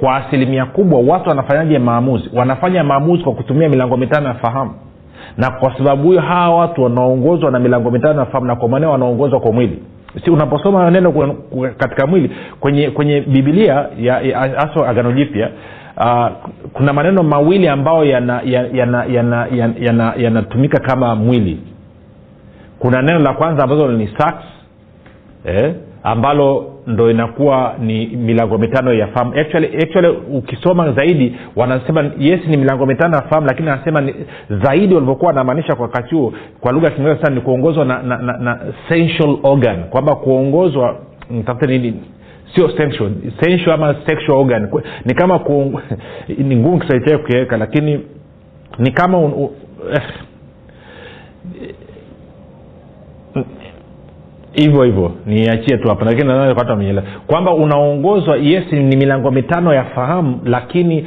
kwa 0.00 0.16
asilimia 0.16 0.66
kubwa 0.66 1.00
watu 1.00 1.28
wanafanyaje 1.28 1.78
maamuzi? 1.78 2.30
Wanafanya 2.34 2.84
maamuzi 2.84 3.22
kwa 3.22 3.32
kutumia 3.32 3.68
milango 3.68 3.96
mitano 3.96 4.28
ya 4.28 4.34
fahamu. 4.34 4.70
Na 5.36 5.50
kwa 5.50 5.78
sababu 5.78 6.08
hiyo 6.08 6.20
hawa 6.20 6.56
watu 6.56 6.82
wanaongozwa 6.82 7.50
na 7.50 7.58
milango 7.58 7.90
mitano 7.90 8.20
ya 8.20 8.26
fahamu 8.26 8.46
na 8.46 8.56
kwa 8.56 8.68
maneo 8.68 8.90
wanaongozwa 8.90 9.40
kwa 9.40 9.52
mwili. 9.52 9.82
Si 10.24 10.30
unaposoma 10.30 10.90
neno 10.90 11.12
katika 11.78 12.06
mwili 12.06 12.30
kwenye 12.60 12.90
kwenye 12.90 13.20
bibilia 13.20 13.86
hasa 14.56 14.88
agano 14.88 15.12
jipya 15.12 15.50
uh, 15.96 16.28
kuna 16.72 16.92
maneno 16.92 17.22
mawili 17.22 17.68
ambayo 17.68 18.04
yanatumika 18.04 18.50
yana, 18.50 19.04
yana, 19.04 19.04
yana, 19.04 19.74
yana, 19.80 20.14
yana 20.16 20.42
kama 20.86 21.14
mwili. 21.16 21.60
Kuna 22.78 23.02
neno 23.02 23.18
la 23.18 23.32
kwanza 23.34 23.62
ambazo 23.62 23.88
ni 23.88 24.08
sax 24.18 24.34
eh, 25.44 25.74
ambalo 26.02 26.72
ndo 26.86 27.10
inakuwa 27.10 27.74
ni 27.80 28.06
milango 28.06 28.58
mitano 28.58 28.92
ya 28.92 29.06
fahamu 29.06 29.34
actually, 29.40 29.76
actually 29.76 30.08
ukisoma 30.32 30.92
zaidi 30.92 31.36
wanasema 31.56 32.10
yes 32.18 32.40
ni 32.46 32.56
milango 32.56 32.86
mitano 32.86 33.16
ya 33.16 33.22
fahamu 33.22 33.46
lakini 33.46 33.70
anasema 33.70 34.12
zaidi 34.64 34.94
walivyokuwa 34.94 35.28
wanamaanisha 35.28 35.74
kwa 35.74 35.82
wakati 35.82 36.14
huo 36.14 36.32
kwa 36.60 36.72
lugha 36.72 36.86
ya 36.86 36.92
kiingereza 36.94 37.22
sana 37.22 37.34
ni 37.34 37.40
kuongozwa 37.40 37.84
na, 37.84 38.02
na, 38.02 38.16
na, 38.18 38.38
na 38.38 38.58
organ 39.42 39.84
kwamba 39.84 40.14
kuongozwa 40.16 40.96
mtafute 41.30 41.66
nini 41.78 42.00
sio 42.54 42.68
sensual, 42.76 43.12
sensual 43.40 43.74
ama 43.74 43.94
sexual 44.06 44.38
organ. 44.38 44.68
Ni 45.04 45.14
kama 45.14 45.38
ku, 45.38 45.80
ni 46.48 46.56
ngumu 46.56 46.84
chake 46.84 47.18
kukiweka 47.18 47.56
lakini 47.56 48.00
ni 48.78 48.90
kama 48.90 49.18
un, 49.18 49.32
u, 49.32 49.50
eh, 49.94 50.02
hivyo 54.52 54.82
hivyo. 54.84 55.12
Niachie 55.26 55.76
tu 55.78 55.88
hapa 55.88 56.04
lakini 56.04 56.28
nadhani 56.28 56.48
watu 56.58 56.70
wamenyelewa 56.70 57.04
kwamba 57.26 57.54
unaongozwa 57.54 58.36
yes 58.36 58.72
ni 58.72 58.96
milango 58.96 59.30
mitano 59.30 59.74
ya 59.74 59.84
fahamu 59.84 60.40
lakini 60.44 61.06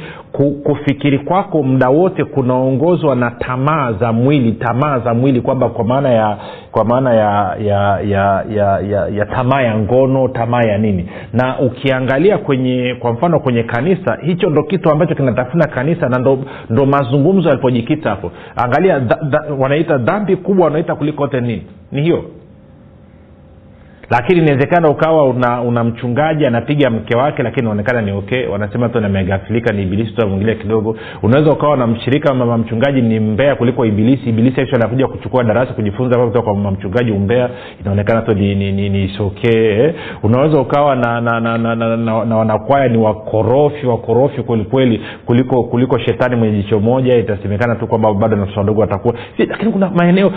kufikiri 0.64 1.18
kwako 1.18 1.62
muda 1.62 1.88
wote 1.88 2.24
kunaongozwa 2.24 3.16
na 3.16 3.30
tamaa 3.30 3.92
za 3.92 4.12
mwili 4.12 4.52
tamaa 4.52 4.98
za 4.98 5.14
mwili 5.14 5.40
kwamba 5.40 5.68
kwa 5.68 5.84
maana 5.84 6.08
ya 6.10 6.38
kwa 6.76 6.84
maana 6.84 7.14
ya 7.14 7.56
ya 7.60 8.00
ya 8.00 8.44
ya, 8.56 8.80
ya, 8.80 9.08
ya 9.08 9.26
tamaa 9.26 9.62
ya 9.62 9.78
ngono 9.78 10.28
tamaa 10.28 10.62
ya 10.62 10.78
nini. 10.78 11.08
Na 11.32 11.58
ukiangalia 11.58 12.38
kwenye 12.38 12.96
kwa 13.00 13.12
mfano 13.12 13.40
kwenye 13.40 13.62
kanisa 13.62 14.18
hicho 14.22 14.50
ndo 14.50 14.62
kitu 14.62 14.90
ambacho 14.90 15.14
kinatafuna 15.14 15.66
kanisa 15.68 16.08
na 16.08 16.18
ndo, 16.18 16.38
ndo 16.70 16.86
mazungumzo 16.86 17.48
yalipojikita 17.48 18.10
hapo. 18.10 18.32
Angalia 18.56 18.98
dha, 18.98 19.18
dha, 19.22 19.44
wanaita 19.58 19.98
dhambi 19.98 20.36
kubwa 20.36 20.64
wanaita 20.64 20.94
kuliko 20.94 21.22
wote 21.22 21.40
nini. 21.40 21.62
Ni 21.92 22.02
hiyo 22.02 22.24
lakini 24.10 24.40
inawezekana 24.40 24.88
ukawa 24.88 25.24
una, 25.28 25.62
una 25.62 25.84
mchungaji 25.84 26.46
anapiga 26.46 26.90
mke 26.90 27.16
wake 27.16 27.42
lakini 27.42 27.62
inaonekana 27.62 28.02
ni 28.02 28.12
okay. 28.12 28.46
Wanasema 28.46 28.88
tu 28.88 29.00
namegafilika 29.00 29.72
ni 29.72 29.82
ibilisi 29.82 30.12
tu 30.12 30.22
amwingilia 30.22 30.54
kidogo. 30.54 30.96
Unaweza 31.22 31.50
ukawa 31.52 31.76
na 31.76 31.86
mshirika 31.86 32.34
mama 32.34 32.58
mchungaji 32.58 33.02
ni 33.02 33.20
mbea 33.20 33.54
kuliko 33.56 33.86
ibilisi. 33.86 34.28
Ibilisi 34.28 34.60
actually 34.60 34.82
anakuja 34.84 35.06
kuchukua 35.06 35.44
darasa 35.44 35.72
kujifunza 35.72 36.18
kutoka 36.18 36.42
kwa 36.42 36.54
mama 36.54 36.70
mchungaji 36.70 37.10
umbea 37.10 37.50
inaonekana 37.80 38.22
tu 38.22 38.34
ni, 38.34 38.54
ni, 38.54 38.72
ni, 38.72 38.88
ni 38.88 39.04
isokee 39.04 39.84
eh. 39.84 39.94
unaweza 40.22 40.60
ukawa 40.60 40.96
na 40.96 41.20
na, 41.20 41.40
na, 41.40 41.58
na, 41.58 41.74
na, 41.74 41.96
na, 41.96 42.24
na 42.24 42.36
wanakwaya 42.36 42.88
ni 42.88 42.98
wakorofi 42.98 43.86
wakorofi 43.86 44.42
kwelikweli 44.42 45.00
kuliko 45.26 45.62
kuliko 45.62 45.98
shetani 45.98 46.36
mwenye 46.36 46.62
jicho 46.62 46.80
moja. 46.80 47.16
Itasemekana 47.18 47.74
tu 47.74 47.86
kwamba 47.86 48.14
bado 48.14 48.36
na 48.36 48.42
watoto 48.42 48.60
wadogo 48.60 48.80
watakuwa 48.80 49.14
lakini 49.48 49.72
kuna 49.72 49.90
maeneo 49.90 50.32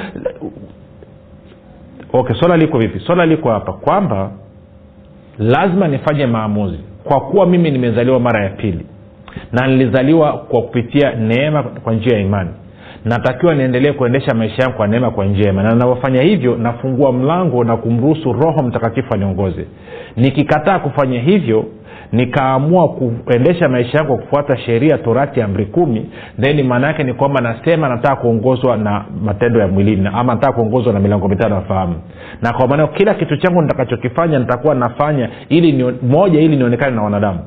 okay 2.14 2.36
swala 2.40 2.58
liko 2.58 2.78
vipi? 2.80 3.00
Swala 3.00 3.26
liko 3.26 3.50
hapa 3.52 3.74
kwamba 3.74 4.32
lazima 5.40 5.88
nifanye 5.88 6.26
maamuzi. 6.26 6.80
Kwa 7.04 7.22
kuwa 7.22 7.46
mimi 7.46 7.72
nimezaliwa 7.72 8.20
mara 8.20 8.44
ya 8.44 8.50
pili 8.50 8.86
na 9.52 9.68
nilizaliwa 9.68 10.34
kwa 10.38 10.62
kupitia 10.62 11.12
neema 11.16 11.64
kwa 11.64 11.94
njia 11.94 12.14
ya 12.18 12.20
imani. 12.24 12.50
Natakiwa 13.06 13.56
niendelee 13.56 13.92
kuendesha 13.92 14.34
maisha 14.34 14.64
yangu 14.64 14.78
kwa 14.78 14.88
neema 14.88 15.12
kwa 15.12 15.26
njema 15.26 15.64
na 15.64 15.76
navyofanya 15.76 16.22
hivyo 16.22 16.58
nafungua 16.58 17.12
mlango 17.12 17.64
na 17.64 17.78
kumruhusu 17.78 18.34
roho 18.34 18.64
mtakatifu 18.64 19.14
aniongoze. 19.14 19.66
Nikikataa 20.16 20.80
kufanya 20.80 21.20
hivyo 21.22 21.66
nikaamua 22.12 22.90
kuendesha 23.26 23.70
maisha 23.70 23.98
yangu 23.98 24.18
kwa 24.18 24.26
kufuata 24.26 24.58
sheria 24.58 24.98
torati 24.98 25.42
amri 25.42 25.66
kumi. 25.66 26.10
Then 26.42 26.64
maana 26.68 26.88
yake 26.88 27.04
ni 27.04 27.14
kwamba 27.14 27.42
nasema 27.42 27.90
nataka 27.90 28.16
kuongozwa 28.16 28.78
na 28.78 29.06
matendo 29.24 29.60
ya 29.60 29.68
mwilini 29.68 30.08
ama 30.14 30.34
nataka 30.34 30.54
kuongozwa 30.54 30.94
na 30.94 31.00
milango 31.00 31.28
mitano 31.28 31.56
ya 31.56 31.62
fahamu. 31.62 31.96
Na 32.42 32.54
kwa 32.54 32.68
maana 32.68 32.88
kila 32.88 33.14
kitu 33.14 33.38
changu 33.38 33.62
nitakachokifanya 33.62 34.40
nitakuwa 34.40 34.76
nafanya 34.76 35.30
ili 35.50 35.72
ni, 35.72 35.84
moja 36.02 36.40
ili 36.40 36.56
nionekane 36.56 36.96
na 36.96 37.04
wanadamu. 37.04 37.40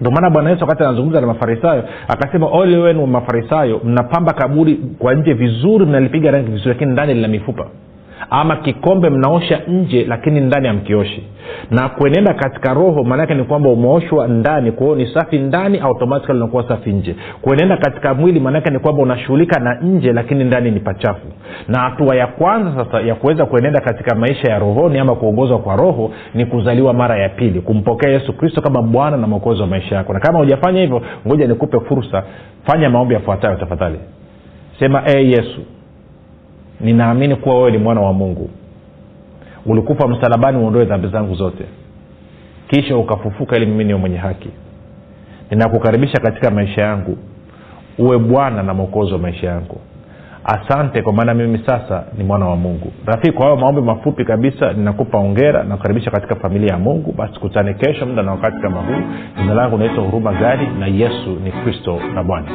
Ndio 0.00 0.12
maana 0.12 0.30
bwana 0.30 0.50
yesu 0.50 0.62
wakati 0.62 0.82
anazungumza 0.82 1.20
na 1.20 1.26
mafarisayo 1.26 1.84
akasema 2.08 2.46
ole 2.46 2.76
wenu 2.76 3.06
mafarisayo 3.06 3.80
mnapamba 3.84 4.32
kaburi 4.32 4.80
kwa 4.98 5.14
nje 5.14 5.32
vizuri 5.32 5.86
mnalipiga 5.86 6.30
rangi 6.30 6.50
vizuri 6.50 6.68
lakini 6.68 6.92
ndani 6.92 7.14
lina 7.14 7.28
mifupa 7.28 7.66
ama 8.30 8.56
kikombe 8.56 9.10
mnaosha 9.10 9.60
nje 9.68 10.04
lakini 10.08 10.40
ndani 10.40 10.68
hamkioshi 10.68 11.24
na 11.70 11.88
kuenenda 11.88 12.34
katika 12.34 12.74
roho 12.74 13.04
maanaake 13.04 13.34
ni 13.34 13.44
kwamba 13.44 13.70
umeoshwa 13.70 14.28
ndani. 14.28 14.72
Kwa 14.72 14.96
ni 14.96 15.06
safi 15.14 15.38
ndani 15.38 15.78
automatikali 15.78 16.38
unakuwa 16.38 16.68
safi 16.68 16.92
nje. 16.92 17.16
Kuenenda 17.42 17.76
katika 17.76 18.14
mwili 18.14 18.40
maanaake 18.40 18.70
ni 18.70 18.78
kwamba 18.78 19.02
unashughulika 19.02 19.60
na 19.60 19.74
nje 19.80 20.12
lakini 20.12 20.44
ndani 20.44 20.70
ni 20.70 20.80
pachafu. 20.80 21.26
Na 21.68 21.78
hatua 21.80 22.16
ya 22.16 22.26
kwanza 22.26 22.84
sasa 22.84 23.00
ya 23.00 23.14
kuweza 23.14 23.46
kuenenda 23.46 23.80
katika 23.80 24.14
maisha 24.16 24.52
ya 24.52 24.58
rohoni 24.58 24.98
ama 24.98 25.14
kuongozwa 25.14 25.58
kwa 25.58 25.76
roho 25.76 26.10
ni 26.34 26.46
kuzaliwa 26.46 26.92
mara 26.94 27.18
ya 27.18 27.28
pili 27.28 27.60
kumpokea 27.60 28.10
yesu 28.10 28.32
kristo 28.32 28.60
kama 28.60 28.82
bwana 28.82 29.16
na 29.16 29.26
mwokozi 29.26 29.60
wa 29.60 29.66
maisha 29.66 29.96
yako. 29.96 30.12
Na 30.12 30.20
kama 30.20 30.38
hujafanya 30.38 30.80
hivyo 30.80 31.02
ngoja 31.26 31.46
nikupe 31.46 31.80
fursa. 31.80 32.22
Fanya 32.66 32.90
maombi 32.90 33.14
yafuatayo 33.14 33.56
tafadhali. 33.56 33.98
Sema 34.78 35.02
e 35.06 35.24
yesu 35.30 35.60
ninaamini 36.80 37.36
kuwa 37.36 37.56
wewe 37.56 37.70
ni 37.70 37.78
mwana 37.78 38.00
wa 38.00 38.12
mungu. 38.12 38.50
Ulikufa 39.66 40.08
msalabani 40.08 40.58
uondoe 40.58 40.84
dhambi 40.84 41.08
zangu 41.08 41.34
zote. 41.34 41.64
Kisha 42.68 42.96
ukafufuka 42.96 43.56
ili 43.56 43.66
mimi 43.66 43.84
niwe 43.84 43.98
mwenye 43.98 44.16
haki. 44.16 44.48
Ninakukaribisha 45.50 46.20
katika 46.20 46.50
maisha 46.50 46.82
yangu. 46.84 47.18
Uwe 47.98 48.18
bwana 48.18 48.62
na 48.62 48.74
mwokozi 48.74 49.12
wa 49.12 49.18
maisha 49.18 49.46
yangu. 49.46 49.80
Asante 50.44 51.02
kwa 51.02 51.12
maana 51.12 51.34
mimi 51.34 51.58
sasa 51.66 52.04
ni 52.18 52.24
mwana 52.24 52.46
wa 52.46 52.56
mungu. 52.56 52.92
Rafiki 53.06 53.32
kwa 53.32 53.44
hayo 53.44 53.56
maombi 53.56 53.80
mafupi 53.80 54.24
kabisa 54.24 54.72
ninakupa 54.72 55.18
ongera 55.18 55.64
nakukaribisha 55.64 56.10
katika 56.10 56.36
familia 56.36 56.72
ya 56.72 56.78
mungu. 56.78 57.12
Basi 57.18 57.40
kutane 57.40 57.74
kesho 57.74 58.06
muda 58.06 58.22
na 58.22 58.30
wakati 58.30 58.60
kama 58.60 58.80
huu. 58.80 59.02
Jina 59.38 59.54
langu 59.54 59.78
naitwa 59.78 60.04
huruma 60.04 60.32
gadi 60.32 60.66
na 60.66 60.86
yesu 60.86 61.30
ni 61.44 61.52
kristo 61.52 62.00
na 62.14 62.22
bwana 62.24 62.48